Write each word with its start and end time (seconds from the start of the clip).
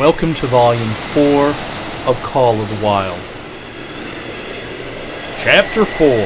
Welcome 0.00 0.32
to 0.36 0.46
Volume 0.46 0.88
4 1.12 1.48
of 2.06 2.22
Call 2.22 2.58
of 2.58 2.70
the 2.70 2.82
Wild. 2.82 3.20
Chapter 5.36 5.84
4 5.84 6.24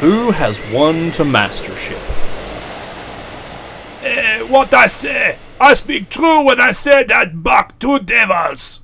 Who 0.00 0.30
Has 0.32 0.60
Won 0.70 1.10
to 1.12 1.24
Mastership? 1.24 1.98
Eh, 4.02 4.42
what 4.42 4.74
I 4.74 4.88
say? 4.88 5.38
I 5.58 5.72
speak 5.72 6.10
true 6.10 6.44
when 6.44 6.60
I 6.60 6.72
say 6.72 7.02
that 7.04 7.42
Buck 7.42 7.78
two 7.78 7.98
devils. 7.98 8.82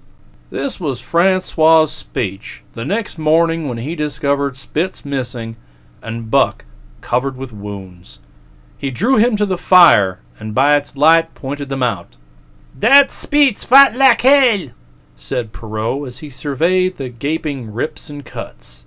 This 0.48 0.81
was 0.81 1.03
Francois' 1.03 1.84
speech 1.84 2.64
the 2.72 2.86
next 2.86 3.19
morning 3.19 3.69
when 3.69 3.77
he 3.77 3.94
discovered 3.94 4.56
Spitz 4.56 5.05
missing 5.05 5.56
and 6.00 6.31
Buck 6.31 6.64
covered 7.03 7.36
with 7.36 7.53
wounds. 7.53 8.20
He 8.78 8.91
drew 8.91 9.19
him 9.19 9.36
to 9.36 9.44
the 9.44 9.59
fire 9.59 10.20
and 10.41 10.55
by 10.55 10.78
its 10.78 10.97
light 10.97 11.34
pointed 11.34 11.69
them 11.69 11.83
out. 11.83 12.16
That 12.75 13.11
Spitz 13.11 13.65
fight 13.65 13.95
like 13.95 14.23
hell, 14.23 14.69
said 15.17 15.53
Perrault 15.53 16.06
as 16.06 16.19
he 16.19 16.31
surveyed 16.31 16.97
the 16.97 17.11
gaping 17.11 17.73
rips 17.73 18.09
and 18.09 18.25
cuts. 18.25 18.87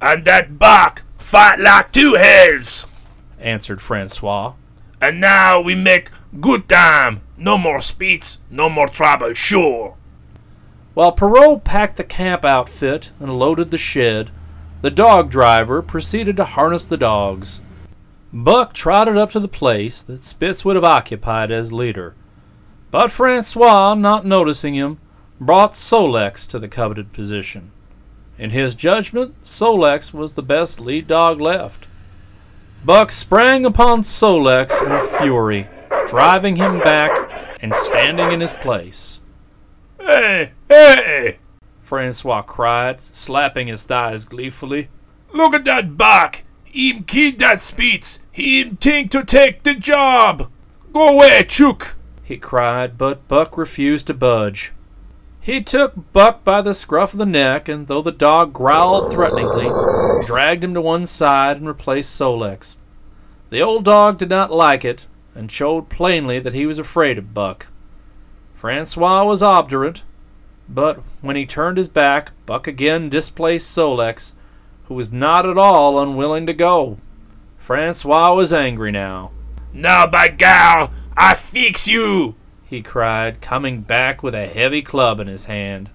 And 0.00 0.24
that 0.24 0.58
Buck 0.58 1.04
fight 1.16 1.58
like 1.58 1.90
two 1.90 2.14
hells, 2.14 2.86
answered 3.40 3.80
Francois. 3.80 4.54
And 5.00 5.20
now 5.20 5.60
we 5.60 5.74
make 5.74 6.10
good 6.40 6.68
time. 6.68 7.22
No 7.36 7.58
more 7.58 7.80
Spitz, 7.80 8.38
no 8.50 8.68
more 8.68 8.88
trouble, 8.88 9.34
sure. 9.34 9.96
While 10.94 11.12
Perrault 11.12 11.64
packed 11.64 11.96
the 11.96 12.04
camp 12.04 12.44
outfit 12.44 13.10
and 13.20 13.38
loaded 13.38 13.70
the 13.70 13.78
shed, 13.78 14.30
the 14.80 14.90
dog 14.90 15.30
driver 15.30 15.82
proceeded 15.82 16.36
to 16.36 16.44
harness 16.44 16.84
the 16.84 16.96
dogs. 16.96 17.60
Buck 18.32 18.72
trotted 18.74 19.16
up 19.16 19.30
to 19.30 19.40
the 19.40 19.48
place 19.48 20.02
that 20.02 20.24
Spitz 20.24 20.64
would 20.64 20.76
have 20.76 20.84
occupied 20.84 21.50
as 21.50 21.72
leader. 21.72 22.14
But 22.90 23.10
Francois, 23.10 23.94
not 23.94 24.24
noticing 24.24 24.74
him, 24.74 24.98
brought 25.40 25.76
Sol-leks 25.76 26.46
to 26.46 26.58
the 26.58 26.68
coveted 26.68 27.12
position. 27.12 27.70
In 28.38 28.50
his 28.50 28.74
judgment, 28.74 29.34
Sol-leks 29.46 30.14
was 30.14 30.32
the 30.32 30.42
best 30.42 30.80
lead 30.80 31.06
dog 31.06 31.40
left. 31.40 31.86
Buck 32.84 33.10
sprang 33.10 33.66
upon 33.66 34.04
Sol-leks 34.04 34.80
in 34.80 34.92
a 34.92 35.00
fury, 35.00 35.68
driving 36.06 36.56
him 36.56 36.78
back 36.78 37.56
and 37.60 37.76
standing 37.76 38.32
in 38.32 38.40
his 38.40 38.52
place. 38.54 39.20
Hey, 40.00 40.52
hey! 40.68 41.38
Francois 41.82 42.42
cried, 42.42 43.00
slapping 43.00 43.66
his 43.66 43.84
thighs 43.84 44.24
gleefully. 44.24 44.88
Look 45.34 45.54
at 45.54 45.64
that 45.64 45.96
Buck! 45.96 46.44
Him 46.64 47.04
kid 47.04 47.38
that 47.40 47.60
Spitz! 47.60 48.20
Him 48.30 48.76
think 48.76 49.10
to 49.10 49.24
take 49.24 49.62
the 49.62 49.74
job! 49.74 50.50
Go 50.92 51.08
away, 51.08 51.44
Chook! 51.46 51.97
He 52.28 52.36
cried, 52.36 52.98
but 52.98 53.26
Buck 53.26 53.56
refused 53.56 54.06
to 54.08 54.12
budge. 54.12 54.74
He 55.40 55.62
took 55.62 56.12
Buck 56.12 56.44
by 56.44 56.60
the 56.60 56.74
scruff 56.74 57.14
of 57.14 57.18
the 57.18 57.24
neck, 57.24 57.70
and 57.70 57.86
though 57.86 58.02
the 58.02 58.12
dog 58.12 58.52
growled 58.52 59.10
threateningly, 59.10 59.70
dragged 60.26 60.62
him 60.62 60.74
to 60.74 60.80
one 60.82 61.06
side 61.06 61.56
and 61.56 61.66
replaced 61.66 62.14
Sol-leks. 62.14 62.76
The 63.48 63.62
old 63.62 63.86
dog 63.86 64.18
did 64.18 64.28
not 64.28 64.52
like 64.52 64.84
it, 64.84 65.06
and 65.34 65.50
showed 65.50 65.88
plainly 65.88 66.38
that 66.38 66.52
he 66.52 66.66
was 66.66 66.78
afraid 66.78 67.16
of 67.16 67.32
Buck. 67.32 67.68
Francois 68.52 69.24
was 69.24 69.42
obdurate, 69.42 70.02
but 70.68 70.96
when 71.22 71.34
he 71.34 71.46
turned 71.46 71.78
his 71.78 71.88
back, 71.88 72.32
Buck 72.44 72.66
again 72.66 73.08
displaced 73.08 73.70
Sol-leks, 73.70 74.34
who 74.84 74.94
was 74.94 75.10
not 75.10 75.46
at 75.46 75.56
all 75.56 75.98
unwilling 75.98 76.44
to 76.44 76.52
go. 76.52 76.98
Francois 77.56 78.34
was 78.34 78.52
angry 78.52 78.92
now. 78.92 79.30
Now, 79.72 80.06
by 80.06 80.28
gal, 80.28 80.92
I 81.20 81.34
fix 81.34 81.88
you! 81.88 82.36
he 82.66 82.80
cried, 82.80 83.40
coming 83.40 83.80
back 83.80 84.22
with 84.22 84.36
a 84.36 84.46
heavy 84.46 84.82
club 84.82 85.18
in 85.18 85.26
his 85.26 85.46
hand. 85.46 85.90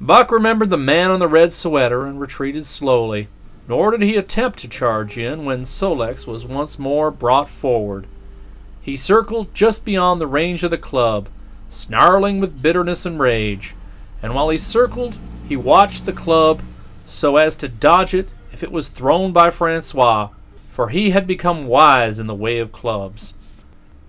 Buck 0.00 0.32
remembered 0.32 0.70
the 0.70 0.78
man 0.78 1.10
on 1.10 1.20
the 1.20 1.28
red 1.28 1.52
sweater 1.52 2.06
and 2.06 2.18
retreated 2.18 2.64
slowly, 2.64 3.28
nor 3.68 3.90
did 3.90 4.00
he 4.00 4.16
attempt 4.16 4.60
to 4.60 4.68
charge 4.68 5.18
in 5.18 5.44
when 5.44 5.66
Sol-leks 5.66 6.26
was 6.26 6.46
once 6.46 6.78
more 6.78 7.10
brought 7.10 7.50
forward. 7.50 8.06
He 8.80 8.96
circled 8.96 9.52
just 9.52 9.84
beyond 9.84 10.22
the 10.22 10.26
range 10.26 10.62
of 10.62 10.70
the 10.70 10.78
club, 10.78 11.28
snarling 11.68 12.40
with 12.40 12.62
bitterness 12.62 13.04
and 13.04 13.20
rage, 13.20 13.74
and 14.22 14.34
while 14.34 14.48
he 14.48 14.56
circled, 14.56 15.18
he 15.46 15.56
watched 15.56 16.06
the 16.06 16.14
club 16.14 16.62
so 17.04 17.36
as 17.36 17.54
to 17.56 17.68
dodge 17.68 18.14
it 18.14 18.30
if 18.54 18.62
it 18.62 18.72
was 18.72 18.88
thrown 18.88 19.32
by 19.32 19.50
Francois, 19.50 20.30
for 20.70 20.88
he 20.88 21.10
had 21.10 21.26
become 21.26 21.66
wise 21.66 22.18
in 22.18 22.26
the 22.26 22.34
way 22.34 22.58
of 22.58 22.72
clubs. 22.72 23.34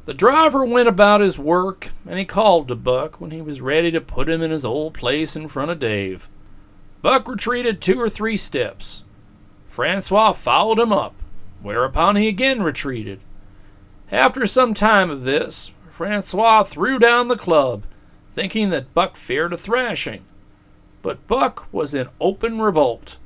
The 0.05 0.13
driver 0.13 0.63
went 0.63 0.87
about 0.87 1.21
his 1.21 1.39
work, 1.39 1.89
and 2.07 2.19
he 2.19 2.25
called 2.25 2.67
to 2.67 2.75
Buck 2.75 3.19
when 3.19 3.31
he 3.31 3.41
was 3.41 3.59
ready 3.59 3.89
to 3.89 3.99
put 3.99 4.29
him 4.29 4.43
in 4.43 4.51
his 4.51 4.63
old 4.63 4.93
place 4.93 5.35
in 5.35 5.47
front 5.47 5.71
of 5.71 5.79
Dave. 5.79 6.29
Buck 7.01 7.27
retreated 7.27 7.81
two 7.81 7.99
or 7.99 8.09
three 8.09 8.37
steps. 8.37 9.03
Francois 9.67 10.33
followed 10.33 10.77
him 10.77 10.93
up, 10.93 11.15
whereupon 11.59 12.15
he 12.15 12.27
again 12.27 12.61
retreated. 12.61 13.19
After 14.11 14.45
some 14.45 14.75
time 14.75 15.09
of 15.09 15.23
this, 15.23 15.71
Francois 15.89 16.63
threw 16.63 16.99
down 16.99 17.27
the 17.27 17.35
club, 17.35 17.85
thinking 18.31 18.69
that 18.69 18.93
Buck 18.93 19.17
feared 19.17 19.53
a 19.53 19.57
thrashing. 19.57 20.23
But 21.01 21.25
Buck 21.25 21.67
was 21.71 21.95
in 21.95 22.09
open 22.21 22.61
revolt. 22.61 23.17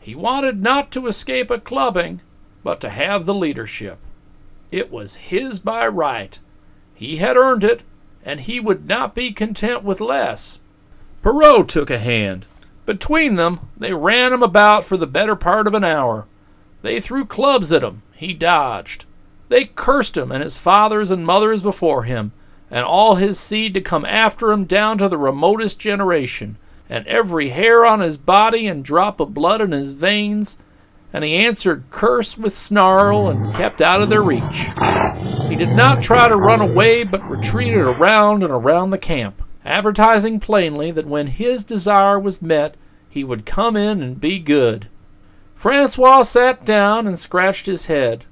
He 0.00 0.14
wanted 0.14 0.62
not 0.62 0.90
to 0.92 1.06
escape 1.06 1.50
a 1.50 1.58
clubbing, 1.58 2.22
but 2.62 2.80
to 2.80 2.88
have 2.88 3.26
the 3.26 3.34
leadership. 3.34 3.98
It 4.74 4.90
was 4.90 5.30
his 5.30 5.60
by 5.60 5.86
right. 5.86 6.36
He 6.96 7.18
had 7.18 7.36
earned 7.36 7.62
it, 7.62 7.84
and 8.24 8.40
he 8.40 8.58
would 8.58 8.88
not 8.88 9.14
be 9.14 9.30
content 9.30 9.84
with 9.84 10.00
less. 10.00 10.58
Perrault 11.22 11.68
took 11.68 11.90
a 11.90 11.98
hand. 12.00 12.44
Between 12.84 13.36
them, 13.36 13.60
they 13.76 13.94
ran 13.94 14.32
him 14.32 14.42
about 14.42 14.82
for 14.82 14.96
the 14.96 15.06
better 15.06 15.36
part 15.36 15.68
of 15.68 15.74
an 15.74 15.84
hour. 15.84 16.26
They 16.82 17.00
threw 17.00 17.24
clubs 17.24 17.72
at 17.72 17.84
him. 17.84 18.02
He 18.16 18.32
dodged. 18.32 19.04
They 19.48 19.66
cursed 19.66 20.16
him 20.16 20.32
and 20.32 20.42
his 20.42 20.58
fathers 20.58 21.12
and 21.12 21.24
mothers 21.24 21.62
before 21.62 22.02
him, 22.02 22.32
and 22.68 22.84
all 22.84 23.14
his 23.14 23.38
seed 23.38 23.74
to 23.74 23.80
come 23.80 24.04
after 24.04 24.50
him 24.50 24.64
down 24.64 24.98
to 24.98 25.08
the 25.08 25.16
remotest 25.16 25.78
generation, 25.78 26.56
and 26.90 27.06
every 27.06 27.50
hair 27.50 27.86
on 27.86 28.00
his 28.00 28.16
body 28.16 28.66
and 28.66 28.84
drop 28.84 29.20
of 29.20 29.34
blood 29.34 29.60
in 29.60 29.70
his 29.70 29.92
veins 29.92 30.56
and 31.14 31.22
he 31.22 31.36
answered 31.36 31.84
curse 31.92 32.36
with 32.36 32.52
snarl 32.52 33.28
and 33.28 33.54
kept 33.54 33.80
out 33.80 34.02
of 34.02 34.10
their 34.10 34.20
reach. 34.20 34.68
He 35.48 35.54
did 35.54 35.70
not 35.70 36.02
try 36.02 36.26
to 36.26 36.34
run 36.34 36.60
away, 36.60 37.04
but 37.04 37.30
retreated 37.30 37.82
around 37.82 38.42
and 38.42 38.50
around 38.50 38.90
the 38.90 38.98
camp, 38.98 39.40
advertising 39.64 40.40
plainly 40.40 40.90
that 40.90 41.06
when 41.06 41.28
his 41.28 41.62
desire 41.62 42.18
was 42.18 42.42
met, 42.42 42.76
he 43.08 43.22
would 43.22 43.46
come 43.46 43.76
in 43.76 44.02
and 44.02 44.20
be 44.20 44.40
good. 44.40 44.88
Francois 45.54 46.22
sat 46.22 46.64
down 46.64 47.06
and 47.06 47.16
scratched 47.16 47.66
his 47.66 47.86
head. 47.86 48.24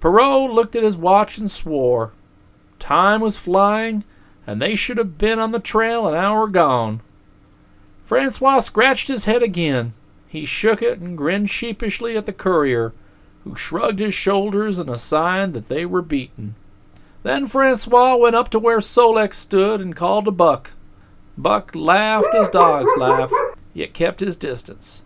Perrault 0.00 0.50
looked 0.50 0.74
at 0.74 0.82
his 0.82 0.96
watch 0.96 1.38
and 1.38 1.48
swore. 1.48 2.12
Time 2.80 3.20
was 3.20 3.36
flying, 3.36 4.02
and 4.44 4.60
they 4.60 4.74
should 4.74 4.98
have 4.98 5.16
been 5.16 5.38
on 5.38 5.52
the 5.52 5.60
trail 5.60 6.08
an 6.08 6.14
hour 6.14 6.48
gone. 6.48 7.00
Francois 8.04 8.58
scratched 8.58 9.06
his 9.06 9.24
head 9.24 9.42
again. 9.44 9.92
He 10.34 10.46
shook 10.46 10.82
it 10.82 10.98
and 10.98 11.16
grinned 11.16 11.48
sheepishly 11.48 12.16
at 12.16 12.26
the 12.26 12.32
courier, 12.32 12.92
who 13.44 13.54
shrugged 13.54 14.00
his 14.00 14.14
shoulders 14.14 14.80
in 14.80 14.88
a 14.88 14.98
sign 14.98 15.52
that 15.52 15.68
they 15.68 15.86
were 15.86 16.02
beaten. 16.02 16.56
Then 17.22 17.46
Francois 17.46 18.16
went 18.16 18.34
up 18.34 18.48
to 18.48 18.58
where 18.58 18.80
Sol-leks 18.80 19.38
stood 19.38 19.80
and 19.80 19.94
called 19.94 20.24
to 20.24 20.32
Buck. 20.32 20.72
Buck 21.38 21.70
laughed 21.76 22.34
as 22.34 22.48
dogs 22.48 22.90
laugh, 22.96 23.30
yet 23.74 23.94
kept 23.94 24.18
his 24.18 24.34
distance. 24.34 25.04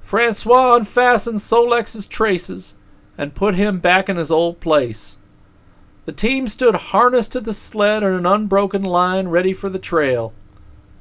Francois 0.00 0.76
unfastened 0.76 1.42
Sol-leks's 1.42 2.06
traces 2.06 2.74
and 3.18 3.34
put 3.34 3.54
him 3.54 3.80
back 3.80 4.08
in 4.08 4.16
his 4.16 4.30
old 4.30 4.60
place. 4.60 5.18
The 6.06 6.12
team 6.12 6.48
stood 6.48 6.74
harnessed 6.74 7.32
to 7.32 7.42
the 7.42 7.52
sled 7.52 8.02
in 8.02 8.14
an 8.14 8.24
unbroken 8.24 8.82
line 8.82 9.28
ready 9.28 9.52
for 9.52 9.68
the 9.68 9.78
trail. 9.78 10.32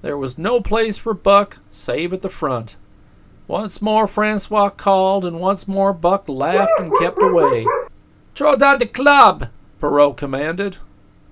There 0.02 0.18
was 0.18 0.38
no 0.38 0.60
place 0.60 0.98
for 0.98 1.14
Buck 1.14 1.60
save 1.70 2.12
at 2.12 2.22
the 2.22 2.30
front. 2.30 2.76
Once 3.48 3.82
more 3.82 4.08
Francois 4.08 4.70
called, 4.70 5.26
and 5.26 5.40
once 5.40 5.68
more 5.68 5.94
Buck 5.94 6.28
laughed 6.28 6.74
and 6.80 6.92
kept 7.00 7.22
away. 7.22 7.66
Throw 8.36 8.56
down 8.56 8.80
the 8.80 8.86
club, 8.86 9.48
Perrault 9.80 10.18
commanded. 10.18 10.78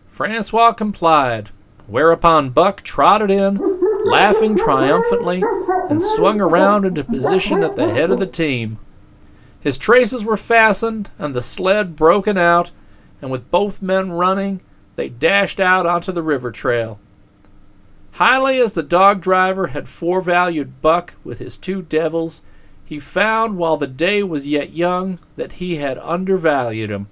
Francois 0.08 0.72
complied, 0.72 1.50
whereupon 1.88 2.52
Buck 2.52 2.82
trotted 2.82 3.30
in, 3.30 3.60
laughing 4.06 4.56
triumphantly, 4.56 5.44
and 5.90 6.02
swung 6.02 6.40
around 6.40 6.86
into 6.86 7.04
position 7.04 7.64
at 7.64 7.76
the 7.76 7.94
head 7.94 8.10
of 8.12 8.20
the 8.20 8.26
team. 8.26 8.80
His 9.60 9.78
traces 9.78 10.24
were 10.24 10.38
fastened 10.38 11.10
and 11.20 11.36
the 11.36 11.42
sled 11.42 11.96
broken 11.96 12.38
out, 12.38 12.72
and 13.22 13.30
with 13.30 13.52
both 13.52 13.82
men 13.82 14.12
running, 14.12 14.62
they 14.96 15.10
dashed 15.10 15.60
out 15.60 15.86
onto 15.86 16.12
the 16.12 16.24
river 16.24 16.52
trail. 16.52 17.00
Highly 18.16 18.62
as 18.62 18.72
the 18.72 18.82
dog 18.82 19.20
driver 19.20 19.68
had 19.68 19.90
forevalued 19.90 20.82
Buck 20.82 21.16
with 21.26 21.40
his 21.40 21.58
two 21.58 21.82
devils, 21.82 22.44
he 22.86 22.98
found 22.98 23.58
while 23.58 23.76
the 23.76 23.88
day 23.88 24.24
was 24.24 24.48
yet 24.48 24.72
young 24.72 25.20
that 25.36 25.54
he 25.54 25.76
had 25.76 25.98
undervalued 25.98 26.90
him. 26.90 27.08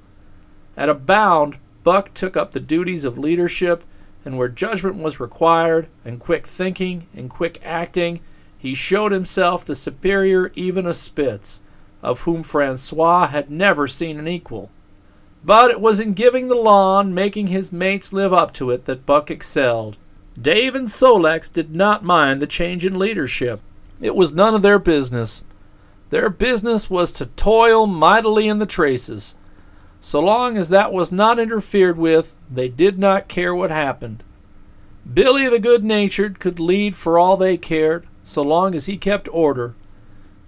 At 0.77 0.87
a 0.87 0.93
bound, 0.93 1.57
Buck 1.83 2.13
took 2.13 2.37
up 2.37 2.53
the 2.53 2.61
duties 2.61 3.03
of 3.03 3.17
leadership 3.17 3.83
and 4.23 4.37
where 4.37 4.47
judgment 4.47 4.95
was 4.95 5.19
required, 5.19 5.89
and 6.05 6.21
quick 6.21 6.47
thinking 6.47 7.07
and 7.13 7.29
quick 7.29 7.59
acting, 7.65 8.21
he 8.57 8.73
showed 8.73 9.11
himself 9.11 9.65
the 9.65 9.75
superior 9.75 10.53
even 10.55 10.85
of 10.85 10.95
Spitz, 10.95 11.63
of 12.01 12.21
whom 12.21 12.43
Francois 12.43 13.27
had 13.27 13.51
never 13.51 13.89
seen 13.89 14.17
an 14.17 14.29
equal. 14.29 14.71
But 15.43 15.69
it 15.69 15.81
was 15.81 15.99
in 15.99 16.13
giving 16.13 16.47
the 16.47 16.55
law 16.55 17.01
and 17.01 17.13
making 17.13 17.47
his 17.47 17.73
mates 17.73 18.13
live 18.13 18.31
up 18.31 18.53
to 18.53 18.71
it 18.71 18.85
that 18.85 19.05
Buck 19.05 19.29
excelled. 19.29 19.97
Dave 20.39 20.73
and 20.73 20.89
Sol-leks 20.89 21.49
did 21.49 21.75
not 21.75 22.03
mind 22.03 22.41
the 22.41 22.47
change 22.47 22.85
in 22.85 22.97
leadership. 22.97 23.61
It 24.01 24.15
was 24.15 24.33
none 24.33 24.55
of 24.55 24.61
their 24.61 24.79
business. 24.79 25.45
Their 26.09 26.29
business 26.29 26.89
was 26.89 27.11
to 27.13 27.27
toil 27.27 27.87
mightily 27.87 28.47
in 28.47 28.59
the 28.59 28.65
traces. 28.65 29.37
So 29.99 30.19
long 30.19 30.57
as 30.57 30.69
that 30.69 30.91
was 30.91 31.11
not 31.11 31.39
interfered 31.39 31.97
with, 31.97 32.37
they 32.49 32.67
did 32.67 32.99
not 32.99 33.27
care 33.27 33.55
what 33.55 33.71
happened. 33.71 34.23
Billy 35.11 35.47
the 35.47 35.59
good 35.59 35.83
natured 35.83 36.39
could 36.39 36.59
lead 36.59 36.95
for 36.95 37.17
all 37.19 37.37
they 37.37 37.57
cared, 37.57 38.07
so 38.23 38.41
long 38.41 38.73
as 38.75 38.85
he 38.85 38.97
kept 38.97 39.29
order. 39.31 39.75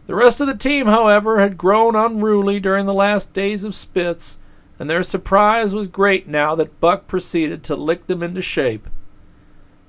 The 0.08 0.16
rest 0.16 0.42
of 0.42 0.48
the 0.48 0.58
team, 0.58 0.88
however, 0.88 1.40
had 1.40 1.58
grown 1.58 1.96
unruly 1.96 2.60
during 2.60 2.86
the 2.86 2.94
last 2.94 3.34
days 3.34 3.64
of 3.64 3.76
Spitz, 3.76 4.40
and 4.78 4.90
their 4.90 5.04
surprise 5.04 5.74
was 5.74 5.88
great 5.88 6.28
now 6.28 6.56
that 6.56 6.80
Buck 6.80 7.08
proceeded 7.08 7.64
to 7.64 7.76
lick 7.76 8.08
them 8.08 8.22
into 8.22 8.42
shape. 8.42 8.90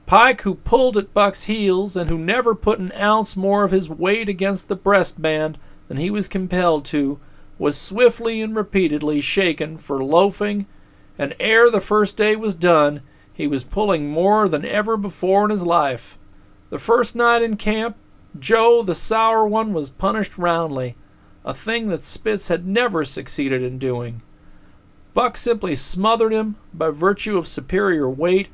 Pike, 0.06 0.42
who 0.42 0.54
pulled 0.54 0.96
at 0.96 1.12
Buck's 1.12 1.44
heels 1.44 1.96
and 1.96 2.08
who 2.08 2.16
never 2.16 2.54
put 2.54 2.78
an 2.78 2.92
ounce 2.92 3.36
more 3.36 3.64
of 3.64 3.72
his 3.72 3.88
weight 3.88 4.28
against 4.28 4.68
the 4.68 4.76
breastband 4.76 5.56
than 5.88 5.96
he 5.96 6.10
was 6.10 6.28
compelled 6.28 6.84
to, 6.86 7.18
was 7.58 7.76
swiftly 7.76 8.40
and 8.40 8.54
repeatedly 8.54 9.20
shaken 9.20 9.76
for 9.76 10.04
loafing, 10.04 10.66
and 11.18 11.34
ere 11.40 11.70
the 11.70 11.80
first 11.80 12.16
day 12.16 12.36
was 12.36 12.54
done, 12.54 13.02
he 13.32 13.48
was 13.48 13.64
pulling 13.64 14.08
more 14.08 14.48
than 14.48 14.64
ever 14.64 14.96
before 14.96 15.44
in 15.44 15.50
his 15.50 15.66
life. 15.66 16.16
The 16.70 16.78
first 16.78 17.16
night 17.16 17.42
in 17.42 17.56
camp, 17.56 17.96
Joe, 18.38 18.82
the 18.82 18.94
sour 18.94 19.44
one, 19.44 19.72
was 19.72 19.90
punished 19.90 20.38
roundly, 20.38 20.94
a 21.44 21.52
thing 21.52 21.88
that 21.88 22.04
Spitz 22.04 22.46
had 22.46 22.66
never 22.66 23.04
succeeded 23.04 23.62
in 23.62 23.78
doing. 23.78 24.22
Buck 25.14 25.36
simply 25.36 25.74
smothered 25.74 26.32
him 26.32 26.56
by 26.72 26.90
virtue 26.90 27.38
of 27.38 27.48
superior 27.48 28.08
weight 28.08 28.48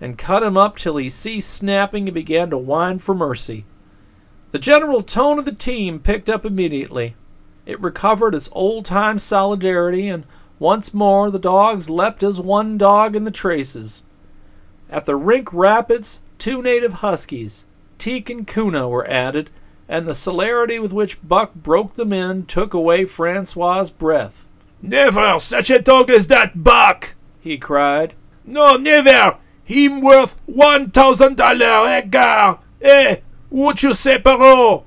and 0.00 0.18
cut 0.18 0.42
him 0.42 0.56
up 0.56 0.76
till 0.76 0.96
he 0.96 1.08
ceased 1.08 1.50
snapping 1.50 2.08
and 2.08 2.14
began 2.14 2.50
to 2.50 2.58
whine 2.58 2.98
for 2.98 3.14
mercy. 3.14 3.64
The 4.52 4.58
general 4.58 5.02
tone 5.02 5.38
of 5.38 5.44
the 5.44 5.52
team 5.52 5.98
picked 5.98 6.30
up 6.30 6.44
immediately. 6.44 7.14
It 7.64 7.80
recovered 7.80 8.34
its 8.34 8.48
old 8.52 8.84
time 8.84 9.18
solidarity, 9.18 10.08
and 10.08 10.24
once 10.58 10.94
more 10.94 11.30
the 11.30 11.38
dogs 11.38 11.90
leapt 11.90 12.22
as 12.22 12.40
one 12.40 12.78
dog 12.78 13.16
in 13.16 13.24
the 13.24 13.30
traces. 13.30 14.04
At 14.88 15.04
the 15.04 15.16
Rink 15.16 15.52
Rapids, 15.52 16.20
two 16.38 16.62
native 16.62 16.94
huskies, 16.94 17.66
Teek 17.98 18.30
and 18.30 18.46
Koona, 18.46 18.88
were 18.88 19.08
added, 19.08 19.50
and 19.88 20.06
the 20.06 20.14
celerity 20.14 20.78
with 20.78 20.92
which 20.92 21.26
Buck 21.26 21.54
broke 21.54 21.96
them 21.96 22.12
in 22.12 22.46
took 22.46 22.72
away 22.72 23.04
Francois's 23.04 23.90
breath. 23.90 24.46
Never 24.80 25.38
such 25.40 25.70
a 25.70 25.80
dog 25.80 26.10
as 26.10 26.28
that 26.28 26.62
Buck! 26.62 27.16
he 27.40 27.58
cried. 27.58 28.14
No, 28.44 28.76
never! 28.76 29.38
Him 29.66 30.00
worth 30.00 30.36
one 30.46 30.90
thousand 30.92 31.36
dollar, 31.36 31.88
eh, 31.88 32.02
gar? 32.02 32.60
Eh, 32.80 33.16
what 33.50 33.82
you 33.82 33.94
say, 33.94 34.16
Perrault? 34.16 34.86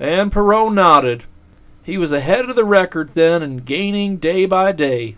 And 0.00 0.32
Perrault 0.32 0.72
nodded. 0.72 1.26
He 1.82 1.98
was 1.98 2.10
ahead 2.10 2.48
of 2.48 2.56
the 2.56 2.64
record 2.64 3.10
then 3.10 3.42
and 3.42 3.66
gaining 3.66 4.16
day 4.16 4.46
by 4.46 4.72
day. 4.72 5.16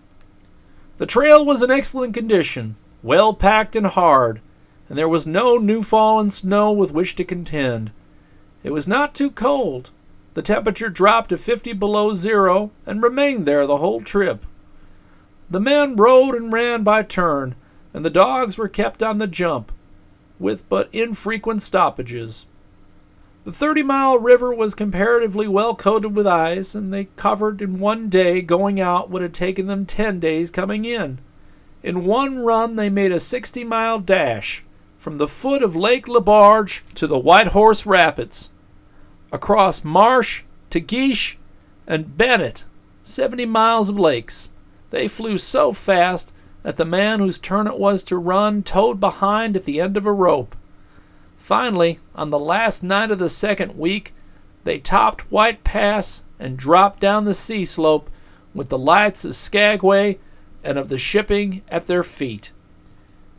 The 0.97 1.07
trail 1.07 1.47
was 1.47 1.63
in 1.63 1.71
excellent 1.71 2.15
condition, 2.15 2.75
well 3.05 3.33
packed 3.33 3.77
and 3.77 3.87
hard, 3.87 4.41
and 4.89 4.99
there 4.99 5.09
was 5.09 5.25
no 5.25 5.57
new 5.57 5.85
fallen 5.85 6.33
snow 6.33 6.73
with 6.73 6.91
which 6.91 7.15
to 7.15 7.25
contend. 7.25 7.93
It 8.65 8.73
was 8.73 8.89
not 8.89 9.15
too 9.15 9.31
cold. 9.31 9.91
The 10.35 10.43
temperature 10.43 10.89
dropped 10.89 11.29
to 11.29 11.39
50 11.39 11.75
below 11.75 12.13
zero 12.15 12.73
and 12.85 13.01
remained 13.01 13.47
there 13.47 13.69
the 13.69 13.77
whole 13.77 14.01
trip. 14.01 14.45
The 15.49 15.61
men 15.61 15.95
rode 15.95 16.35
and 16.35 16.53
ran 16.53 16.83
by 16.83 17.05
turn, 17.05 17.55
and 17.97 18.05
the 18.05 18.11
dogs 18.11 18.59
were 18.59 18.69
kept 18.69 19.03
on 19.03 19.17
the 19.17 19.27
jump, 19.27 19.73
with 20.39 20.69
but 20.69 20.91
infrequent 20.93 21.63
stoppages. 21.63 22.47
The 23.45 23.53
30 23.53 23.85
mile 23.85 24.19
river 24.19 24.55
was 24.55 24.75
comparatively 24.75 25.49
well 25.49 25.75
coated 25.75 26.15
with 26.15 26.27
ice, 26.27 26.75
and 26.75 26.93
they 26.93 27.07
covered 27.17 27.63
in 27.63 27.79
one 27.79 28.11
day 28.11 28.43
going 28.43 28.79
out 28.79 29.09
what 29.09 29.23
had 29.23 29.33
taken 29.33 29.67
them 29.67 29.87
10 29.87 30.21
days 30.21 30.51
coming 30.51 30.85
in. 30.85 31.21
In 31.83 32.05
one 32.05 32.41
run, 32.41 32.77
they 32.77 32.91
made 32.91 33.13
a 33.13 33.19
60 33.19 33.65
mile 33.65 33.99
dash 33.99 34.63
from 34.99 35.17
the 35.17 35.27
foot 35.27 35.63
of 35.63 35.75
Lake 35.75 36.07
Le 36.07 36.21
Barge 36.21 36.85
to 36.97 37.07
the 37.07 37.19
White 37.19 37.49
Horse 37.49 37.87
Rapids, 37.87 38.51
across 39.33 39.83
Marsh 39.83 40.43
Tagish 40.71 41.37
and 41.87 42.15
Bennett, 42.15 42.65
70 43.05 43.47
miles 43.47 43.89
of 43.89 43.99
lakes. 43.99 44.53
They 44.91 45.09
flew 45.09 45.39
so 45.39 45.73
fast 45.73 46.35
that 46.67 46.77
the 46.79 46.85
man 46.85 47.21
whose 47.21 47.39
turn 47.39 47.69
it 47.69 47.79
was 47.79 48.03
to 48.03 48.17
run 48.17 48.61
towed 48.61 48.99
behind 48.99 49.57
at 49.57 49.67
the 49.67 49.81
end 49.81 49.97
of 49.97 50.05
a 50.05 50.11
rope. 50.11 50.57
Finally, 51.37 52.01
on 52.13 52.31
the 52.31 52.41
last 52.41 52.83
night 52.83 53.09
of 53.13 53.21
the 53.21 53.29
second 53.29 53.79
week, 53.79 54.13
they 54.65 54.77
topped 54.77 55.31
White 55.31 55.63
Pass 55.63 56.25
and 56.41 56.57
dropped 56.57 56.99
down 56.99 57.25
the 57.25 57.35
sea 57.35 57.65
slope 57.65 58.11
with 58.53 58.69
the 58.69 58.77
lights 58.77 59.25
of 59.25 59.37
Skagway 59.37 60.19
and 60.65 60.77
of 60.77 60.89
the 60.89 60.99
shipping 60.99 61.63
at 61.69 61.87
their 61.87 62.03
feet. 62.03 62.51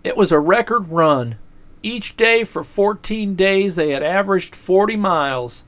It 0.05 0.15
was 0.15 0.31
a 0.31 0.39
record 0.39 0.87
run. 0.87 1.35
Each 1.83 2.15
day 2.15 2.45
for 2.45 2.63
14 2.63 3.35
days 3.35 3.75
they 3.75 3.89
had 3.89 4.03
averaged 4.03 4.55
40 4.55 4.95
miles. 4.95 5.65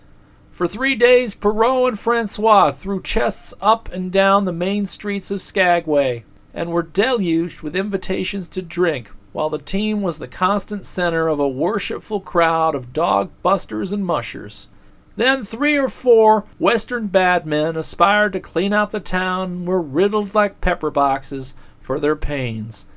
For 0.50 0.66
three 0.66 0.96
days, 0.96 1.36
Perrault 1.36 1.90
and 1.90 2.00
Francois 2.00 2.72
threw 2.72 3.02
chests 3.02 3.54
up 3.60 3.92
and 3.92 4.14
down 4.14 4.46
the 4.46 4.54
main 4.54 4.86
streets 4.86 5.30
of 5.30 5.42
Skagway 5.42 6.24
and 6.54 6.72
were 6.72 6.84
deluged 6.84 7.62
with 7.62 7.76
invitations 7.76 8.48
to 8.50 8.62
drink, 8.62 9.12
while 9.32 9.50
the 9.50 9.58
team 9.60 10.02
was 10.02 10.20
the 10.20 10.28
constant 10.28 10.86
center 10.86 11.28
of 11.28 11.40
a 11.40 11.48
worshipful 11.48 12.20
crowd 12.20 12.76
of 12.76 12.94
dog 12.94 13.30
busters 13.44 13.92
and 13.92 14.06
mushers. 14.06 14.70
Then 15.16 15.44
three 15.44 15.78
or 15.78 15.90
four 15.90 16.46
western 16.58 17.08
bad 17.08 17.46
men 17.46 17.76
aspired 17.76 18.34
to 18.34 18.40
clean 18.40 18.74
out 18.74 18.92
the 18.92 19.00
town 19.00 19.52
and 19.52 19.68
were 19.68 19.82
riddled 19.82 20.34
like 20.34 20.62
pepper 20.62 20.90
boxes 20.90 21.54
for 21.82 22.00
their 22.00 22.16
pains. 22.16 22.88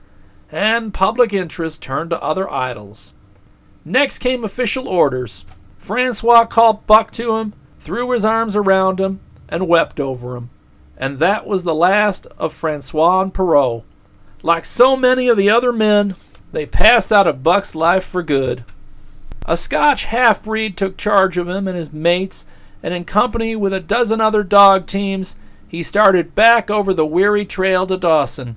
And 0.50 0.94
public 0.94 1.32
interest 1.32 1.82
turned 1.82 2.10
to 2.10 2.22
other 2.22 2.48
idols. 2.50 3.14
Next 3.84 4.20
came 4.20 4.44
official 4.44 4.86
orders. 4.86 5.44
Francois 5.78 6.46
called 6.46 6.86
Buck 6.86 7.10
to 7.12 7.36
him, 7.36 7.54
threw 7.80 8.12
his 8.12 8.24
arms 8.24 8.54
around 8.54 9.00
him, 9.00 9.20
and 9.48 9.66
wept 9.66 9.98
over 9.98 10.36
him 10.36 10.50
and 11.02 11.18
that 11.18 11.48
was 11.48 11.64
the 11.64 11.74
last 11.74 12.26
of 12.38 12.52
Francois 12.52 13.22
and 13.22 13.34
Perrault. 13.34 13.84
Like 14.44 14.64
so 14.64 14.96
many 14.96 15.26
of 15.26 15.36
the 15.36 15.50
other 15.50 15.72
men, 15.72 16.14
they 16.52 16.64
passed 16.64 17.10
out 17.10 17.26
of 17.26 17.42
Buck's 17.42 17.74
life 17.74 18.04
for 18.04 18.22
good. 18.22 18.62
A 19.44 19.56
Scotch 19.56 20.04
half 20.04 20.44
breed 20.44 20.76
took 20.76 20.96
charge 20.96 21.36
of 21.36 21.48
him 21.48 21.66
and 21.66 21.76
his 21.76 21.92
mates, 21.92 22.46
and 22.84 22.94
in 22.94 23.04
company 23.04 23.56
with 23.56 23.72
a 23.72 23.80
dozen 23.80 24.20
other 24.20 24.44
dog 24.44 24.86
teams, 24.86 25.34
he 25.66 25.82
started 25.82 26.36
back 26.36 26.70
over 26.70 26.94
the 26.94 27.04
weary 27.04 27.44
trail 27.44 27.84
to 27.88 27.96
Dawson. 27.96 28.54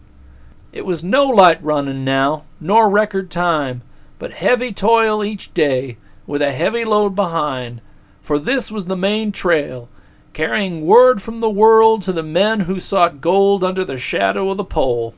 It 0.72 0.86
was 0.86 1.04
no 1.04 1.26
light 1.26 1.64
running 1.64 2.06
now, 2.06 2.44
nor 2.62 2.92
record 2.92 3.32
time, 3.32 3.82
but 4.20 4.34
heavy 4.34 4.72
toil 4.72 5.24
each 5.24 5.52
day, 5.56 5.98
with 6.28 6.44
a 6.44 6.52
heavy 6.52 6.86
load 6.86 7.16
behind, 7.16 7.82
for 8.22 8.38
this 8.38 8.70
was 8.70 8.86
the 8.86 8.96
main 8.96 9.32
trail, 9.32 9.90
carrying 10.36 10.86
word 10.86 11.22
from 11.22 11.40
the 11.40 11.50
world 11.50 12.02
to 12.02 12.12
the 12.12 12.22
men 12.22 12.60
who 12.60 12.78
sought 12.78 13.22
gold 13.22 13.64
under 13.64 13.86
the 13.86 13.98
shadow 13.98 14.50
of 14.50 14.58
the 14.58 14.66
pole. 14.66 15.16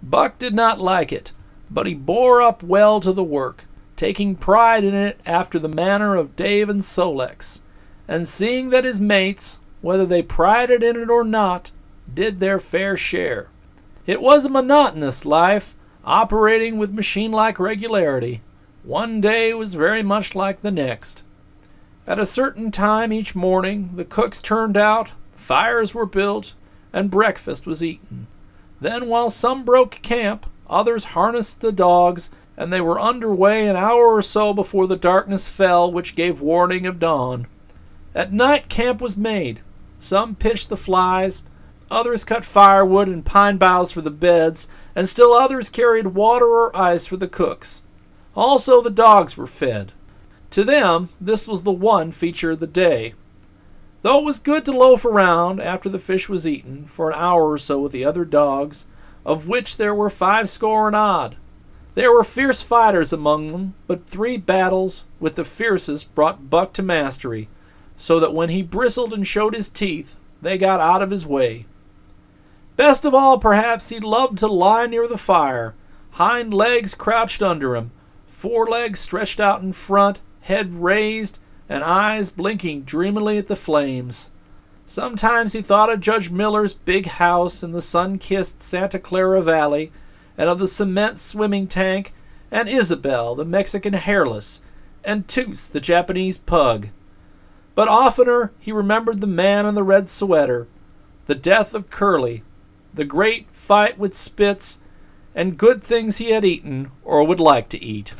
Buck 0.00 0.38
did 0.38 0.54
not 0.54 0.80
like 0.80 1.12
it, 1.12 1.32
but 1.68 1.88
he 1.88 1.94
bore 1.94 2.40
up 2.40 2.62
well 2.62 3.00
to 3.00 3.12
the 3.12 3.24
work, 3.24 3.64
taking 3.96 4.36
pride 4.36 4.84
in 4.84 4.94
it 4.94 5.18
after 5.26 5.58
the 5.58 5.68
manner 5.68 6.14
of 6.14 6.36
Dave 6.36 6.68
and 6.68 6.84
Sol-leks, 6.84 7.62
and 8.06 8.28
seeing 8.28 8.70
that 8.70 8.84
his 8.84 9.00
mates, 9.00 9.58
whether 9.80 10.06
they 10.06 10.22
prided 10.22 10.84
in 10.84 10.94
it 10.94 11.10
or 11.10 11.24
not, 11.24 11.72
did 12.14 12.38
their 12.38 12.60
fair 12.60 12.96
share. 12.96 13.48
It 14.06 14.22
was 14.22 14.44
a 14.44 14.48
monotonous 14.48 15.24
life, 15.24 15.74
operating 16.04 16.78
with 16.78 16.94
machine 16.94 17.32
like 17.32 17.58
regularity. 17.58 18.40
One 18.84 19.20
day 19.20 19.52
was 19.52 19.74
very 19.74 20.04
much 20.04 20.36
like 20.36 20.60
the 20.60 20.70
next. 20.70 21.24
At 22.06 22.18
a 22.18 22.26
certain 22.26 22.70
time 22.70 23.14
each 23.14 23.34
morning, 23.34 23.90
the 23.94 24.04
cooks 24.04 24.38
turned 24.38 24.76
out, 24.76 25.12
fires 25.34 25.94
were 25.94 26.04
built, 26.04 26.52
and 26.92 27.10
breakfast 27.10 27.66
was 27.66 27.82
eaten. 27.82 28.26
Then, 28.78 29.08
while 29.08 29.30
some 29.30 29.64
broke 29.64 30.00
camp, 30.02 30.44
others 30.68 31.04
harnessed 31.04 31.62
the 31.62 31.72
dogs, 31.72 32.28
and 32.58 32.70
they 32.70 32.82
were 32.82 33.00
under 33.00 33.34
way 33.34 33.66
an 33.66 33.76
hour 33.76 34.14
or 34.14 34.20
so 34.20 34.52
before 34.52 34.86
the 34.86 34.96
darkness 34.96 35.48
fell, 35.48 35.90
which 35.90 36.14
gave 36.14 36.42
warning 36.42 36.84
of 36.84 36.98
dawn. 36.98 37.46
At 38.14 38.34
night, 38.34 38.68
camp 38.68 39.00
was 39.00 39.16
made. 39.16 39.60
Some 39.98 40.34
pitched 40.34 40.68
the 40.68 40.76
flies, 40.76 41.42
others 41.90 42.22
cut 42.22 42.44
firewood 42.44 43.08
and 43.08 43.24
pine 43.24 43.56
boughs 43.56 43.92
for 43.92 44.02
the 44.02 44.10
beds, 44.10 44.68
and 44.94 45.08
still 45.08 45.32
others 45.32 45.70
carried 45.70 46.08
water 46.08 46.44
or 46.44 46.76
ice 46.76 47.06
for 47.06 47.16
the 47.16 47.28
cooks. 47.28 47.84
Also, 48.36 48.82
the 48.82 48.90
dogs 48.90 49.38
were 49.38 49.46
fed. 49.46 49.92
To 50.54 50.62
them, 50.62 51.08
this 51.20 51.48
was 51.48 51.64
the 51.64 51.72
one 51.72 52.12
feature 52.12 52.52
of 52.52 52.60
the 52.60 52.68
day. 52.68 53.14
Though 54.02 54.20
it 54.20 54.24
was 54.24 54.38
good 54.38 54.64
to 54.66 54.70
loaf 54.70 55.04
around 55.04 55.58
after 55.58 55.88
the 55.88 55.98
fish 55.98 56.28
was 56.28 56.46
eaten 56.46 56.84
for 56.84 57.10
an 57.10 57.18
hour 57.18 57.50
or 57.50 57.58
so 57.58 57.80
with 57.80 57.90
the 57.90 58.04
other 58.04 58.24
dogs, 58.24 58.86
of 59.26 59.48
which 59.48 59.78
there 59.78 59.96
were 59.96 60.08
five 60.08 60.48
score 60.48 60.86
and 60.86 60.94
odd. 60.94 61.34
There 61.96 62.12
were 62.12 62.22
fierce 62.22 62.62
fighters 62.62 63.12
among 63.12 63.50
them, 63.50 63.74
but 63.88 64.06
three 64.06 64.36
battles 64.36 65.02
with 65.18 65.34
the 65.34 65.44
fiercest 65.44 66.14
brought 66.14 66.50
Buck 66.50 66.72
to 66.74 66.84
mastery, 66.84 67.48
so 67.96 68.20
that 68.20 68.32
when 68.32 68.50
he 68.50 68.62
bristled 68.62 69.12
and 69.12 69.26
showed 69.26 69.56
his 69.56 69.68
teeth, 69.68 70.14
they 70.40 70.56
got 70.56 70.78
out 70.78 71.02
of 71.02 71.10
his 71.10 71.26
way. 71.26 71.66
Best 72.76 73.04
of 73.04 73.12
all, 73.12 73.40
perhaps, 73.40 73.88
he 73.88 73.98
loved 73.98 74.38
to 74.38 74.46
lie 74.46 74.86
near 74.86 75.08
the 75.08 75.18
fire, 75.18 75.74
hind 76.12 76.54
legs 76.54 76.94
crouched 76.94 77.42
under 77.42 77.74
him, 77.74 77.90
forelegs 78.28 79.00
stretched 79.00 79.40
out 79.40 79.60
in 79.60 79.72
front, 79.72 80.20
head 80.44 80.74
raised, 80.74 81.38
and 81.68 81.82
eyes 81.82 82.30
blinking 82.30 82.82
dreamily 82.82 83.38
at 83.38 83.46
the 83.46 83.56
flames. 83.56 84.30
Sometimes 84.84 85.54
he 85.54 85.62
thought 85.62 85.90
of 85.90 86.00
Judge 86.00 86.30
Miller's 86.30 86.74
big 86.74 87.06
house 87.06 87.62
in 87.62 87.72
the 87.72 87.80
sun 87.80 88.18
kissed 88.18 88.62
Santa 88.62 88.98
Clara 88.98 89.40
Valley, 89.40 89.90
and 90.36 90.50
of 90.50 90.58
the 90.58 90.68
cement 90.68 91.16
swimming 91.16 91.66
tank, 91.66 92.12
and 92.50 92.68
Ysabel, 92.68 93.34
the 93.36 93.44
Mexican 93.46 93.94
hairless, 93.94 94.60
and 95.02 95.26
Toots, 95.26 95.66
the 95.66 95.80
Japanese 95.80 96.36
pug. 96.36 96.88
But 97.74 97.88
oftener 97.88 98.52
he 98.58 98.72
remembered 98.72 99.20
the 99.22 99.26
man 99.26 99.64
in 99.64 99.74
the 99.74 99.82
red 99.82 100.10
sweater, 100.10 100.68
the 101.26 101.34
death 101.34 101.72
of 101.72 101.88
Curly, 101.88 102.42
the 102.92 103.06
great 103.06 103.46
fight 103.50 103.98
with 103.98 104.14
Spitz, 104.14 104.80
and 105.34 105.56
good 105.56 105.82
things 105.82 106.18
he 106.18 106.32
had 106.32 106.44
eaten 106.44 106.90
or 107.02 107.26
would 107.26 107.40
like 107.40 107.70
to 107.70 107.82
eat. 107.82 108.14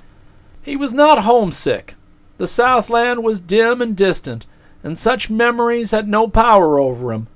He 0.63 0.77
was 0.77 0.93
not 0.95 1.25
homesick. 1.25 1.95
The 2.37 2.47
Southland 2.47 3.23
was 3.23 3.41
dim 3.41 3.81
and 3.81 3.97
distant, 3.97 4.47
and 4.83 4.99
such 4.99 5.31
memories 5.31 5.93
had 5.93 6.09
no 6.09 6.29
power 6.29 6.79
over 6.79 7.13
him. 7.13 7.29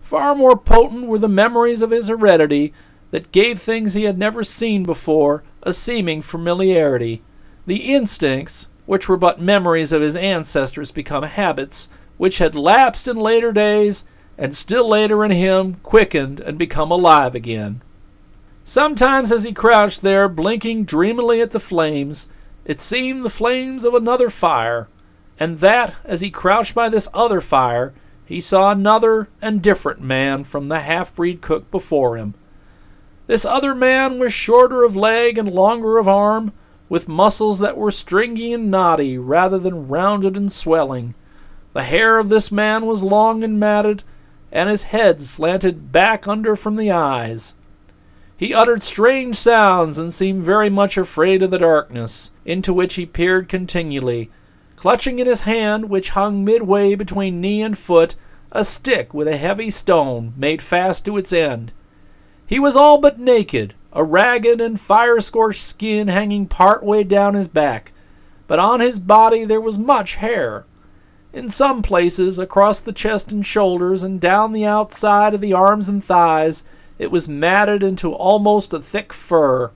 Far 0.00 0.34
more 0.34 0.56
potent 0.56 1.06
were 1.06 1.18
the 1.18 1.28
memories 1.28 1.82
of 1.82 1.90
his 1.90 2.08
heredity 2.08 2.72
that 3.10 3.32
gave 3.32 3.60
things 3.60 3.94
he 3.94 4.04
had 4.04 4.18
never 4.18 4.44
seen 4.44 4.84
before 4.84 5.42
a 5.62 5.72
seeming 5.72 6.22
familiarity. 6.22 7.22
The 7.66 7.94
instincts, 7.94 8.68
which 8.86 9.08
were 9.08 9.16
but 9.16 9.40
memories 9.40 9.92
of 9.92 10.02
his 10.02 10.16
ancestors 10.16 10.90
become 10.90 11.24
habits, 11.24 11.88
which 12.16 12.38
had 12.38 12.54
lapsed 12.54 13.08
in 13.08 13.16
later 13.16 13.52
days, 13.52 14.06
and 14.36 14.54
still 14.54 14.88
later 14.88 15.24
in 15.24 15.30
him 15.30 15.74
quickened 15.82 16.40
and 16.40 16.58
become 16.58 16.90
alive 16.90 17.34
again. 17.34 17.82
Sometimes 18.62 19.30
as 19.30 19.44
he 19.44 19.52
crouched 19.52 20.02
there, 20.02 20.28
blinking 20.28 20.84
dreamily 20.84 21.40
at 21.40 21.50
the 21.50 21.60
flames, 21.60 22.28
it 22.64 22.80
seemed 22.80 23.24
the 23.24 23.30
flames 23.30 23.84
of 23.84 23.94
another 23.94 24.30
fire, 24.30 24.88
and 25.38 25.58
that, 25.58 25.96
as 26.04 26.20
he 26.20 26.30
crouched 26.30 26.74
by 26.74 26.88
this 26.88 27.08
other 27.12 27.40
fire, 27.40 27.92
he 28.24 28.40
saw 28.40 28.70
another 28.70 29.28
and 29.42 29.62
different 29.62 30.00
man 30.00 30.44
from 30.44 30.68
the 30.68 30.80
half 30.80 31.14
breed 31.14 31.42
cook 31.42 31.70
before 31.70 32.16
him. 32.16 32.34
This 33.26 33.44
other 33.44 33.74
man 33.74 34.18
was 34.18 34.32
shorter 34.32 34.84
of 34.84 34.96
leg 34.96 35.38
and 35.38 35.50
longer 35.50 35.98
of 35.98 36.08
arm, 36.08 36.52
with 36.88 37.08
muscles 37.08 37.58
that 37.58 37.76
were 37.76 37.90
stringy 37.90 38.52
and 38.52 38.70
knotty 38.70 39.18
rather 39.18 39.58
than 39.58 39.88
rounded 39.88 40.36
and 40.36 40.52
swelling. 40.52 41.14
The 41.72 41.82
hair 41.82 42.18
of 42.18 42.28
this 42.28 42.52
man 42.52 42.86
was 42.86 43.02
long 43.02 43.42
and 43.42 43.58
matted, 43.58 44.04
and 44.52 44.68
his 44.68 44.84
head 44.84 45.22
slanted 45.22 45.90
back 45.90 46.28
under 46.28 46.54
from 46.54 46.76
the 46.76 46.90
eyes. 46.90 47.56
He 48.44 48.52
uttered 48.52 48.82
strange 48.82 49.36
sounds 49.36 49.96
and 49.96 50.12
seemed 50.12 50.42
very 50.42 50.68
much 50.68 50.98
afraid 50.98 51.42
of 51.42 51.50
the 51.50 51.56
darkness, 51.56 52.30
into 52.44 52.74
which 52.74 52.96
he 52.96 53.06
peered 53.06 53.48
continually, 53.48 54.30
clutching 54.76 55.18
in 55.18 55.26
his 55.26 55.40
hand, 55.48 55.88
which 55.88 56.10
hung 56.10 56.44
midway 56.44 56.94
between 56.94 57.40
knee 57.40 57.62
and 57.62 57.78
foot, 57.78 58.16
a 58.52 58.62
stick 58.62 59.14
with 59.14 59.28
a 59.28 59.38
heavy 59.38 59.70
stone 59.70 60.34
made 60.36 60.60
fast 60.60 61.06
to 61.06 61.16
its 61.16 61.32
end. 61.32 61.72
He 62.46 62.58
was 62.58 62.76
all 62.76 62.98
but 62.98 63.18
naked, 63.18 63.72
a 63.94 64.04
ragged 64.04 64.60
and 64.60 64.78
fire 64.78 65.22
scorched 65.22 65.62
skin 65.62 66.08
hanging 66.08 66.46
part 66.46 66.84
way 66.84 67.02
down 67.02 67.32
his 67.32 67.48
back, 67.48 67.94
but 68.46 68.58
on 68.58 68.80
his 68.80 68.98
body 68.98 69.46
there 69.46 69.58
was 69.58 69.78
much 69.78 70.16
hair. 70.16 70.66
In 71.32 71.48
some 71.48 71.80
places, 71.80 72.38
across 72.38 72.78
the 72.78 72.92
chest 72.92 73.32
and 73.32 73.46
shoulders, 73.46 74.02
and 74.02 74.20
down 74.20 74.52
the 74.52 74.66
outside 74.66 75.32
of 75.32 75.40
the 75.40 75.54
arms 75.54 75.88
and 75.88 76.04
thighs, 76.04 76.62
it 76.98 77.10
was 77.10 77.28
matted 77.28 77.82
into 77.82 78.12
almost 78.12 78.72
a 78.72 78.80
thick 78.80 79.12
fur. 79.12 79.70